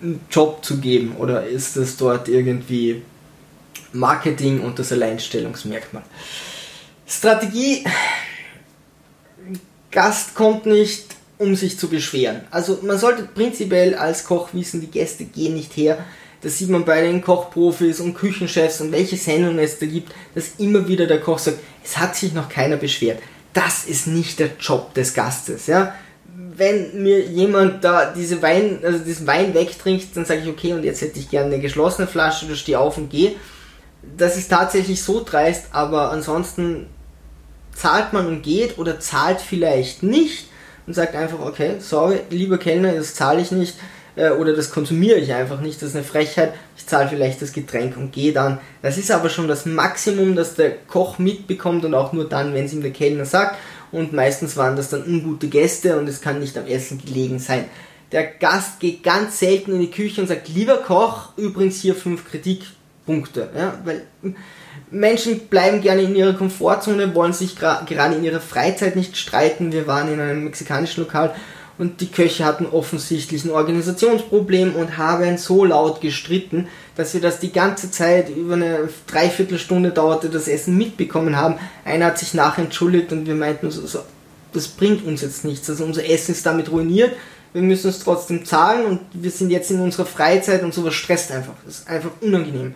einen 0.00 0.20
Job 0.30 0.64
zu 0.64 0.78
geben. 0.78 1.16
Oder 1.18 1.44
ist 1.44 1.76
das 1.76 1.96
dort 1.96 2.28
irgendwie 2.28 3.02
Marketing 3.92 4.60
und 4.60 4.78
das 4.78 4.92
Alleinstellungsmerkmal? 4.92 6.04
Strategie. 7.08 7.84
Gast 9.90 10.34
kommt 10.34 10.66
nicht, 10.66 11.06
um 11.38 11.56
sich 11.56 11.78
zu 11.78 11.88
beschweren. 11.88 12.42
Also 12.50 12.78
man 12.82 12.98
sollte 12.98 13.24
prinzipiell 13.24 13.94
als 13.96 14.24
Koch 14.24 14.50
wissen, 14.52 14.80
die 14.80 14.90
Gäste 14.90 15.24
gehen 15.24 15.54
nicht 15.54 15.76
her. 15.76 16.04
Das 16.42 16.58
sieht 16.58 16.68
man 16.68 16.84
bei 16.84 17.02
den 17.02 17.22
Kochprofis 17.22 18.00
und 18.00 18.14
Küchenchefs 18.14 18.80
und 18.80 18.92
welche 18.92 19.16
Sendungen 19.16 19.58
es 19.58 19.78
da 19.78 19.86
gibt, 19.86 20.12
dass 20.34 20.52
immer 20.58 20.86
wieder 20.86 21.06
der 21.06 21.20
Koch 21.20 21.38
sagt, 21.38 21.58
es 21.84 21.96
hat 21.96 22.14
sich 22.14 22.32
noch 22.32 22.48
keiner 22.48 22.76
beschwert. 22.76 23.18
das 23.56 23.86
ist 23.86 24.06
nicht 24.06 24.38
der 24.38 24.50
Job 24.60 24.92
des 24.92 25.14
Gastes, 25.14 25.66
ja. 25.66 25.94
Wenn 26.58 27.02
mir 27.02 27.20
jemand 27.24 27.82
da 27.82 28.12
diese 28.12 28.42
Wein, 28.42 28.80
also 28.82 28.98
diesen 28.98 29.26
Wein 29.26 29.54
wegtrinkt, 29.54 30.14
dann 30.14 30.26
sage 30.26 30.40
ich, 30.42 30.48
okay, 30.48 30.74
und 30.74 30.84
jetzt 30.84 31.00
hätte 31.00 31.18
ich 31.18 31.30
gerne 31.30 31.54
eine 31.54 31.62
geschlossene 31.62 32.06
Flasche, 32.06 32.44
oder 32.44 32.54
stehe 32.54 32.78
auf 32.78 32.98
und 32.98 33.08
gehe. 33.08 33.32
Das 34.16 34.36
ist 34.36 34.48
tatsächlich 34.48 35.02
so 35.02 35.24
dreist, 35.24 35.68
aber 35.72 36.10
ansonsten 36.10 36.86
zahlt 37.74 38.12
man 38.12 38.26
und 38.26 38.42
geht 38.42 38.78
oder 38.78 39.00
zahlt 39.00 39.40
vielleicht 39.40 40.02
nicht 40.02 40.48
und 40.86 40.92
sagt 40.92 41.14
einfach, 41.14 41.40
okay, 41.40 41.76
sorry, 41.80 42.20
lieber 42.30 42.58
Kellner, 42.58 42.92
das 42.92 43.14
zahle 43.14 43.40
ich 43.40 43.50
nicht 43.52 43.74
äh, 44.16 44.30
oder 44.30 44.54
das 44.54 44.70
konsumiere 44.70 45.18
ich 45.18 45.32
einfach 45.32 45.60
nicht, 45.60 45.80
das 45.80 45.90
ist 45.90 45.96
eine 45.96 46.04
Frechheit, 46.04 46.52
ich 46.76 46.86
zahle 46.86 47.08
vielleicht 47.08 47.40
das 47.42 47.52
Getränk 47.52 47.96
und 47.96 48.12
gehe 48.12 48.32
dann. 48.32 48.58
Das 48.82 48.98
ist 48.98 49.10
aber 49.10 49.28
schon 49.28 49.46
das 49.46 49.66
Maximum, 49.66 50.34
das 50.34 50.54
der 50.54 50.72
Koch 50.88 51.18
mitbekommt 51.18 51.84
und 51.84 51.94
auch 51.94 52.12
nur 52.12 52.28
dann, 52.28 52.54
wenn 52.54 52.64
es 52.64 52.72
ihm 52.72 52.82
der 52.82 52.92
Kellner 52.92 53.26
sagt 53.26 53.56
und 53.92 54.12
meistens 54.12 54.56
waren 54.56 54.76
das 54.76 54.90
dann 54.90 55.04
ungute 55.06 55.48
Gäste 55.48 55.98
und 55.98 56.08
es 56.08 56.20
kann 56.20 56.40
nicht 56.40 56.58
am 56.58 56.66
Essen 56.66 56.98
gelegen 56.98 57.38
sein. 57.38 57.66
Der 58.12 58.24
Gast 58.24 58.80
geht 58.80 59.02
ganz 59.02 59.38
selten 59.38 59.72
in 59.72 59.80
die 59.80 59.90
Küche 59.90 60.20
und 60.20 60.28
sagt, 60.28 60.48
lieber 60.48 60.78
Koch, 60.78 61.30
übrigens 61.36 61.80
hier 61.80 61.94
fünf 61.94 62.28
Kritikpunkte, 62.30 63.50
ja, 63.56 63.78
weil 63.84 64.02
Menschen 64.90 65.48
bleiben 65.48 65.80
gerne 65.80 66.02
in 66.02 66.14
ihrer 66.14 66.34
Komfortzone, 66.34 67.14
wollen 67.14 67.32
sich 67.32 67.56
gerade 67.56 68.14
in 68.14 68.22
ihrer 68.22 68.40
Freizeit 68.40 68.94
nicht 68.94 69.16
streiten. 69.16 69.72
Wir 69.72 69.88
waren 69.88 70.12
in 70.12 70.20
einem 70.20 70.44
mexikanischen 70.44 71.02
Lokal 71.02 71.34
und 71.78 72.00
die 72.00 72.10
Köche 72.10 72.44
hatten 72.44 72.66
offensichtlich 72.66 73.44
ein 73.44 73.50
Organisationsproblem 73.50 74.74
und 74.76 74.96
haben 74.96 75.36
so 75.36 75.64
laut 75.64 76.00
gestritten, 76.00 76.68
dass 76.96 77.12
wir 77.12 77.20
das 77.20 77.38
die 77.38 77.52
ganze 77.52 77.90
Zeit 77.90 78.30
über 78.30 78.54
eine 78.54 78.88
Dreiviertelstunde 79.06 79.90
dauerte 79.90 80.30
das 80.30 80.48
Essen 80.48 80.78
mitbekommen 80.78 81.36
haben. 81.36 81.56
Einer 81.84 82.06
hat 82.06 82.18
sich 82.18 82.32
nachher 82.32 82.64
entschuldigt 82.64 83.12
und 83.12 83.26
wir 83.26 83.34
meinten 83.34 83.70
so, 83.70 83.86
so 83.86 84.00
das 84.52 84.68
bringt 84.68 85.04
uns 85.04 85.20
jetzt 85.20 85.44
nichts. 85.44 85.68
Also 85.68 85.84
unser 85.84 86.08
Essen 86.08 86.32
ist 86.32 86.46
damit 86.46 86.70
ruiniert. 86.70 87.12
Wir 87.52 87.62
müssen 87.62 87.90
es 87.90 88.00
trotzdem 88.00 88.44
zahlen 88.44 88.86
und 88.86 89.00
wir 89.12 89.30
sind 89.30 89.50
jetzt 89.50 89.70
in 89.70 89.80
unserer 89.80 90.06
Freizeit 90.06 90.62
und 90.62 90.74
sowas 90.74 90.94
stresst 90.94 91.30
einfach. 91.30 91.54
Das 91.64 91.80
ist 91.80 91.88
einfach 91.88 92.10
unangenehm. 92.20 92.74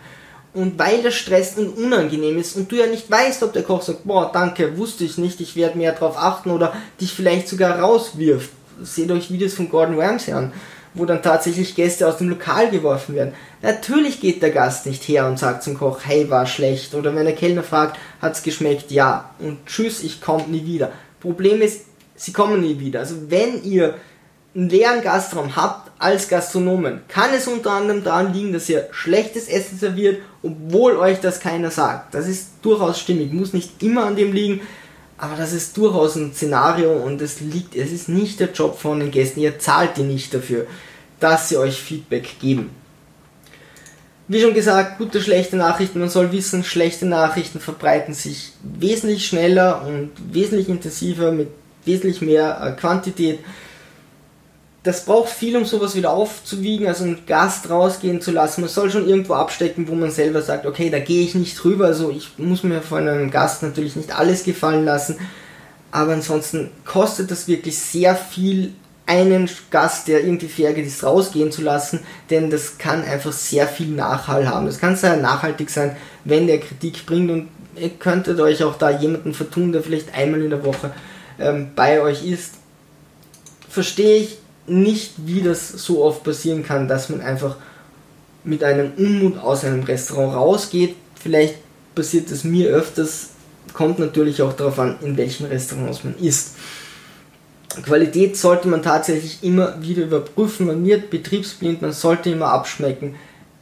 Und 0.53 0.79
weil 0.79 1.03
das 1.03 1.15
stresst 1.15 1.59
und 1.59 1.77
unangenehm 1.77 2.37
ist 2.39 2.57
und 2.57 2.71
du 2.71 2.77
ja 2.77 2.87
nicht 2.87 3.11
weißt, 3.11 3.43
ob 3.45 3.53
der 3.53 3.63
Koch 3.63 3.83
sagt, 3.83 4.05
boah, 4.05 4.31
danke, 4.33 4.77
wusste 4.77 5.05
ich 5.05 5.17
nicht, 5.17 5.41
ich 5.41 5.55
werde 5.55 5.79
mehr 5.79 5.93
darauf 5.93 6.17
achten 6.17 6.51
oder 6.51 6.75
dich 7.01 7.13
vielleicht 7.13 7.49
sogar 7.49 7.79
rauswirft. 7.79 8.51
Seht 8.83 9.11
euch 9.11 9.31
Videos 9.31 9.55
von 9.55 9.69
Gordon 9.69 10.01
Ramsay 10.01 10.33
an, 10.33 10.53
wo 10.95 11.05
dann 11.05 11.23
tatsächlich 11.23 11.75
Gäste 11.75 12.07
aus 12.09 12.19
dem 12.19 12.29
Lokal 12.29 12.71
geworfen 12.71 13.15
werden. 13.15 13.35
Natürlich 13.63 14.21
geht 14.21 14.43
der 14.43 14.51
Gast 14.51 14.87
nicht 14.87 15.07
her 15.09 15.27
und 15.27 15.39
sagt 15.39 15.63
zum 15.63 15.79
Koch, 15.79 16.01
hey, 16.05 16.31
war 16.31 16.47
schlecht. 16.47 16.95
Oder 16.95 17.15
wenn 17.15 17.25
der 17.25 17.35
Kellner 17.35 17.63
fragt, 17.63 17.99
hat's 18.21 18.43
geschmeckt? 18.43 18.91
Ja. 18.91 19.31
Und 19.39 19.67
tschüss, 19.67 20.03
ich 20.03 20.21
komme 20.21 20.49
nie 20.49 20.65
wieder. 20.65 20.93
Problem 21.21 21.61
ist, 21.61 21.83
sie 22.17 22.33
kommen 22.33 22.61
nie 22.61 22.79
wieder. 22.79 23.01
Also 23.01 23.31
wenn 23.31 23.63
ihr 23.63 23.95
einen 24.55 24.69
leeren 24.69 25.03
Gastraum 25.03 25.55
habt 25.55 25.93
als 26.01 26.29
Gastronomen, 26.29 27.03
kann 27.09 27.31
es 27.37 27.47
unter 27.47 27.73
anderem 27.73 28.03
daran 28.03 28.33
liegen, 28.33 28.53
dass 28.53 28.69
ihr 28.69 28.89
schlechtes 28.91 29.49
Essen 29.49 29.79
serviert, 29.79 30.23
obwohl 30.43 30.97
euch 30.97 31.21
das 31.21 31.41
keiner 31.41 31.71
sagt. 31.71 32.15
Das 32.15 32.27
ist 32.27 32.49
durchaus 32.63 32.99
stimmig, 32.99 33.33
muss 33.33 33.53
nicht 33.53 33.83
immer 33.83 34.07
an 34.07 34.17
dem 34.17 34.33
liegen, 34.33 34.61
aber 35.21 35.37
das 35.37 35.53
ist 35.53 35.77
durchaus 35.77 36.17
ein 36.17 36.33
Szenario 36.33 36.93
und 36.93 37.21
es 37.21 37.41
liegt, 37.41 37.77
es 37.77 37.93
ist 37.93 38.09
nicht 38.09 38.41
der 38.41 38.53
Job 38.53 38.79
von 38.79 39.01
den 39.01 39.11
Gästen, 39.11 39.41
ihr 39.41 39.59
zahlt 39.59 39.97
die 39.97 40.03
nicht 40.03 40.33
dafür, 40.33 40.67
dass 41.21 41.51
sie 41.51 41.59
euch 41.59 41.79
Feedback 41.79 42.41
geben. 42.41 42.71
Wie 44.29 44.41
schon 44.41 44.55
gesagt, 44.55 44.99
gute, 44.99 45.21
schlechte 45.21 45.57
Nachrichten. 45.57 45.99
Man 45.99 46.09
soll 46.09 46.31
wissen, 46.33 46.63
schlechte 46.63 47.05
Nachrichten 47.05 47.59
verbreiten 47.59 48.15
sich 48.15 48.53
wesentlich 48.63 49.27
schneller 49.27 49.85
und 49.87 50.13
wesentlich 50.33 50.69
intensiver 50.69 51.33
mit 51.33 51.49
wesentlich 51.85 52.21
mehr 52.23 52.61
äh, 52.63 52.81
Quantität 52.81 53.41
das 54.83 55.05
braucht 55.05 55.29
viel, 55.29 55.57
um 55.57 55.67
sowas 55.67 55.95
wieder 55.95 56.11
aufzuwiegen, 56.11 56.87
also 56.87 57.05
einen 57.05 57.27
Gast 57.27 57.69
rausgehen 57.69 58.23
zu 58.23 58.31
lassen. 58.31 58.63
Man 58.63 58.71
soll 58.71 58.91
schon 58.91 59.07
irgendwo 59.07 59.35
abstecken, 59.35 59.89
wo 59.89 59.95
man 59.95 60.11
selber 60.11 60.41
sagt, 60.41 60.65
okay, 60.65 60.89
da 60.89 60.99
gehe 60.99 61.23
ich 61.23 61.35
nicht 61.35 61.63
drüber. 61.63 61.87
Also 61.87 62.11
ich 62.11 62.39
muss 62.39 62.63
mir 62.63 62.81
von 62.81 63.07
einem 63.07 63.31
Gast 63.31 63.63
natürlich 63.63 63.97
nicht 63.97 64.17
alles 64.17 64.45
gefallen 64.45 64.87
lassen. 64.87 65.19
Aber 65.91 66.13
ansonsten 66.13 66.71
kostet 66.87 67.31
das 67.31 67.47
wirklich 67.47 67.79
sehr 67.79 68.15
viel, 68.17 68.73
einen 69.11 69.51
Gast, 69.73 70.07
der 70.07 70.23
irgendwie 70.23 70.47
verärgert 70.47 70.87
ist, 70.87 71.03
rausgehen 71.03 71.51
zu 71.51 71.63
lassen, 71.63 71.99
denn 72.31 72.49
das 72.49 72.79
kann 72.79 73.03
einfach 73.03 73.33
sehr 73.33 73.67
viel 73.67 73.89
Nachhall 73.89 74.49
haben. 74.49 74.67
Das 74.67 74.79
kann 74.79 74.95
sehr 74.95 75.17
nachhaltig 75.17 75.69
sein, 75.69 75.97
wenn 76.25 76.47
der 76.47 76.61
Kritik 76.61 77.07
bringt 77.07 77.29
und 77.29 77.49
ihr 77.75 77.91
könntet 77.91 78.39
euch 78.39 78.63
auch 78.63 78.77
da 78.77 78.91
jemanden 78.91 79.35
vertun, 79.35 79.73
der 79.73 79.83
vielleicht 79.83 80.15
einmal 80.15 80.43
in 80.43 80.51
der 80.51 80.65
Woche 80.65 80.93
ähm, 81.41 81.71
bei 81.75 82.01
euch 82.01 82.25
ist. 82.25 82.55
Verstehe 83.69 84.19
ich, 84.19 84.39
nicht, 84.67 85.13
wie 85.27 85.43
das 85.43 85.69
so 85.69 86.05
oft 86.05 86.23
passieren 86.23 86.65
kann, 86.65 86.89
dass 86.89 87.09
man 87.09 87.21
einfach 87.21 87.57
mit 88.45 88.65
einem 88.65 88.93
Unmut 88.97 89.39
aus 89.39 89.65
einem 89.65 89.83
Restaurant 89.83 90.35
rausgeht. 90.35 90.97
Vielleicht 91.21 91.57
passiert 91.95 92.31
es 92.31 92.45
mir 92.45 92.69
öfters, 92.69 93.31
kommt 93.75 93.99
natürlich 93.99 94.43
auch 94.43 94.53
darauf 94.53 94.79
an, 94.79 94.97
in 95.03 95.17
welchen 95.17 95.47
Restaurants 95.47 96.05
man 96.05 96.17
isst. 96.19 96.57
Qualität 97.85 98.37
sollte 98.37 98.69
man 98.69 98.83
tatsächlich 98.83 99.39
immer 99.43 99.81
wieder 99.81 100.03
überprüfen. 100.03 100.67
Man 100.67 100.85
wird 100.85 101.11
betriebsblind, 101.11 101.83
man 101.83 101.93
sollte 101.93 102.31
immer 102.31 102.49
abschmecken. 102.49 103.15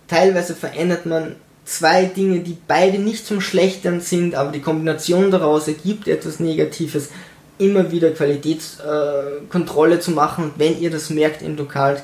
Teilweise 0.06 0.54
verändert 0.54 1.04
man 1.04 1.36
zwei 1.66 2.06
Dinge, 2.06 2.40
die 2.40 2.56
beide 2.66 2.98
nicht 2.98 3.26
zum 3.26 3.42
Schlechteren 3.42 4.00
sind, 4.00 4.34
aber 4.34 4.50
die 4.50 4.62
Kombination 4.62 5.30
daraus 5.30 5.68
ergibt 5.68 6.08
etwas 6.08 6.40
Negatives 6.40 7.10
immer 7.58 7.90
wieder 7.90 8.10
Qualitätskontrolle 8.10 9.96
äh, 9.96 10.00
zu 10.00 10.12
machen 10.12 10.44
und 10.44 10.58
wenn 10.58 10.80
ihr 10.80 10.90
das 10.90 11.10
merkt 11.10 11.42
im 11.42 11.56
Lokal, 11.56 12.00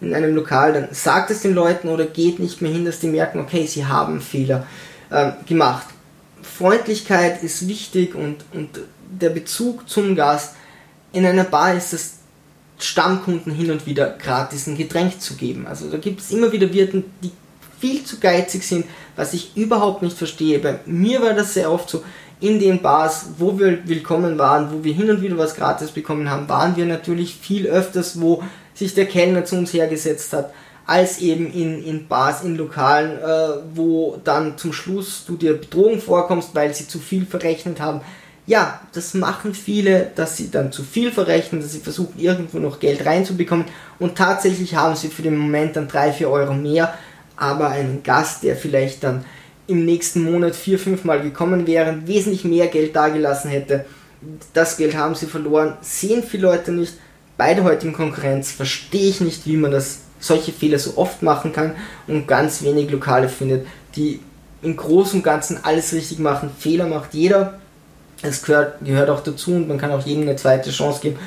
in 0.00 0.14
einem 0.14 0.34
Lokal, 0.34 0.72
dann 0.72 0.88
sagt 0.92 1.30
es 1.30 1.42
den 1.42 1.54
Leuten 1.54 1.88
oder 1.88 2.06
geht 2.06 2.38
nicht 2.38 2.62
mehr 2.62 2.72
hin, 2.72 2.84
dass 2.84 3.00
die 3.00 3.08
merken, 3.08 3.40
okay, 3.40 3.66
sie 3.66 3.86
haben 3.86 4.20
Fehler 4.20 4.66
äh, 5.10 5.32
gemacht. 5.46 5.86
Freundlichkeit 6.42 7.42
ist 7.42 7.68
wichtig 7.68 8.14
und, 8.14 8.44
und 8.52 8.80
der 9.10 9.30
Bezug 9.30 9.88
zum 9.88 10.16
Gast. 10.16 10.54
In 11.12 11.26
einer 11.26 11.44
Bar 11.44 11.74
ist 11.74 11.92
es 11.92 12.14
Stammkunden 12.78 13.52
hin 13.52 13.70
und 13.70 13.86
wieder 13.86 14.10
gratis 14.10 14.66
ein 14.66 14.76
Getränk 14.76 15.20
zu 15.20 15.34
geben. 15.34 15.66
Also 15.66 15.90
da 15.90 15.98
gibt 15.98 16.20
es 16.20 16.30
immer 16.30 16.50
wieder 16.52 16.72
Wirten, 16.72 17.04
die 17.22 17.30
viel 17.78 18.04
zu 18.04 18.18
geizig 18.20 18.62
sind, 18.62 18.86
was 19.16 19.34
ich 19.34 19.56
überhaupt 19.56 20.02
nicht 20.02 20.16
verstehe. 20.16 20.58
Bei 20.58 20.80
mir 20.86 21.20
war 21.22 21.34
das 21.34 21.54
sehr 21.54 21.70
oft 21.70 21.90
so, 21.90 22.02
in 22.40 22.58
den 22.58 22.80
Bars, 22.80 23.26
wo 23.38 23.58
wir 23.58 23.86
willkommen 23.86 24.38
waren, 24.38 24.72
wo 24.72 24.82
wir 24.82 24.94
hin 24.94 25.10
und 25.10 25.20
wieder 25.20 25.36
was 25.36 25.54
gratis 25.54 25.90
bekommen 25.90 26.30
haben, 26.30 26.48
waren 26.48 26.76
wir 26.76 26.86
natürlich 26.86 27.36
viel 27.36 27.66
öfters, 27.66 28.20
wo 28.20 28.42
sich 28.74 28.94
der 28.94 29.06
Kellner 29.06 29.44
zu 29.44 29.56
uns 29.56 29.72
hergesetzt 29.72 30.32
hat, 30.32 30.52
als 30.86 31.18
eben 31.18 31.52
in, 31.52 31.84
in 31.84 32.08
Bars, 32.08 32.42
in 32.42 32.56
Lokalen, 32.56 33.18
äh, 33.18 33.62
wo 33.74 34.18
dann 34.24 34.56
zum 34.56 34.72
Schluss 34.72 35.24
du 35.26 35.36
dir 35.36 35.54
Bedrohung 35.54 36.00
vorkommst, 36.00 36.54
weil 36.54 36.74
sie 36.74 36.88
zu 36.88 36.98
viel 36.98 37.26
verrechnet 37.26 37.78
haben. 37.78 38.00
Ja, 38.46 38.80
das 38.94 39.12
machen 39.12 39.54
viele, 39.54 40.10
dass 40.16 40.38
sie 40.38 40.50
dann 40.50 40.72
zu 40.72 40.82
viel 40.82 41.12
verrechnen, 41.12 41.60
dass 41.60 41.72
sie 41.72 41.80
versuchen 41.80 42.18
irgendwo 42.18 42.58
noch 42.58 42.80
Geld 42.80 43.04
reinzubekommen 43.04 43.66
und 43.98 44.16
tatsächlich 44.16 44.74
haben 44.74 44.96
sie 44.96 45.08
für 45.08 45.22
den 45.22 45.36
Moment 45.36 45.76
dann 45.76 45.88
3, 45.88 46.12
4 46.12 46.30
Euro 46.30 46.54
mehr, 46.54 46.94
aber 47.36 47.68
einen 47.68 48.02
Gast, 48.02 48.42
der 48.42 48.56
vielleicht 48.56 49.04
dann 49.04 49.24
im 49.70 49.84
nächsten 49.84 50.22
Monat 50.22 50.54
vier, 50.54 50.78
fünf 50.78 51.04
Mal 51.04 51.22
gekommen 51.22 51.66
wären, 51.66 52.06
wesentlich 52.06 52.44
mehr 52.44 52.66
Geld 52.66 52.94
dagelassen 52.94 53.50
hätte. 53.50 53.86
Das 54.52 54.76
Geld 54.76 54.96
haben 54.96 55.14
sie 55.14 55.26
verloren, 55.26 55.76
sehen 55.80 56.22
viele 56.22 56.48
Leute 56.48 56.72
nicht. 56.72 56.94
Bei 57.36 57.54
der 57.54 57.64
heutigen 57.64 57.92
Konkurrenz 57.92 58.50
verstehe 58.50 59.08
ich 59.08 59.20
nicht, 59.20 59.46
wie 59.46 59.56
man 59.56 59.70
das 59.70 60.00
solche 60.18 60.52
Fehler 60.52 60.78
so 60.78 60.98
oft 60.98 61.22
machen 61.22 61.52
kann 61.52 61.74
und 62.06 62.26
ganz 62.28 62.62
wenig 62.62 62.90
Lokale 62.90 63.28
findet, 63.28 63.66
die 63.96 64.20
im 64.62 64.76
Großen 64.76 65.20
und 65.20 65.22
Ganzen 65.22 65.64
alles 65.64 65.94
richtig 65.94 66.18
machen. 66.18 66.50
Fehler 66.58 66.86
macht 66.86 67.14
jeder. 67.14 67.58
Es 68.22 68.42
gehört, 68.42 68.84
gehört 68.84 69.08
auch 69.08 69.22
dazu 69.22 69.52
und 69.52 69.68
man 69.68 69.78
kann 69.78 69.90
auch 69.90 70.04
jedem 70.04 70.24
eine 70.24 70.36
zweite 70.36 70.70
Chance 70.70 71.00
geben. 71.00 71.18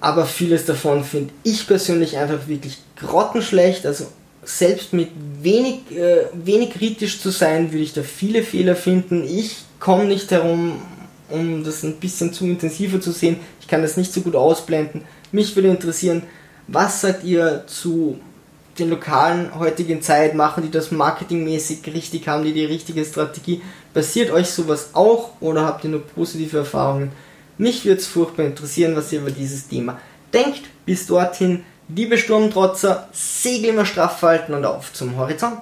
Aber 0.00 0.26
vieles 0.26 0.66
davon 0.66 1.02
finde 1.02 1.32
ich 1.42 1.66
persönlich 1.66 2.18
einfach 2.18 2.46
wirklich 2.46 2.78
grottenschlecht. 2.96 3.86
Also 3.86 4.06
selbst 4.46 4.92
mit 4.92 5.10
wenig, 5.42 5.80
äh, 5.96 6.26
wenig 6.32 6.70
kritisch 6.70 7.20
zu 7.20 7.30
sein, 7.30 7.72
würde 7.72 7.82
ich 7.82 7.92
da 7.92 8.02
viele 8.02 8.42
Fehler 8.42 8.76
finden. 8.76 9.24
Ich 9.24 9.64
komme 9.80 10.04
nicht 10.04 10.30
herum, 10.30 10.80
um 11.28 11.64
das 11.64 11.82
ein 11.82 11.96
bisschen 11.96 12.32
zu 12.32 12.44
intensiver 12.44 13.00
zu 13.00 13.10
sehen. 13.12 13.36
Ich 13.60 13.66
kann 13.66 13.82
das 13.82 13.96
nicht 13.96 14.12
so 14.12 14.20
gut 14.20 14.36
ausblenden. 14.36 15.02
Mich 15.32 15.54
würde 15.56 15.68
interessieren, 15.68 16.22
was 16.68 17.00
sagt 17.00 17.24
ihr 17.24 17.64
zu 17.66 18.18
den 18.78 18.90
lokalen 18.90 19.58
heutigen 19.58 20.00
Zeit? 20.00 20.34
Machen 20.34 20.62
die 20.62 20.70
das 20.70 20.92
marketingmäßig 20.92 21.80
richtig? 21.92 22.28
Haben 22.28 22.44
die 22.44 22.52
die 22.52 22.64
richtige 22.64 23.04
Strategie? 23.04 23.62
Passiert 23.92 24.30
euch 24.30 24.48
sowas 24.48 24.90
auch 24.92 25.32
oder 25.40 25.64
habt 25.64 25.84
ihr 25.84 25.90
nur 25.90 26.02
positive 26.02 26.58
Erfahrungen? 26.58 27.10
Mich 27.58 27.84
würde 27.84 28.00
es 28.00 28.06
furchtbar 28.06 28.44
interessieren, 28.44 28.94
was 28.94 29.12
ihr 29.12 29.20
über 29.20 29.30
dieses 29.30 29.66
Thema 29.66 29.98
denkt. 30.32 30.62
Bis 30.84 31.06
dorthin 31.06 31.64
Liebe 31.88 32.18
Sturmtrotzer, 32.18 33.08
Segel 33.12 33.70
immer 33.70 33.86
straff 33.86 34.20
halten 34.22 34.54
und 34.54 34.64
auf 34.64 34.92
zum 34.92 35.16
Horizont. 35.16 35.60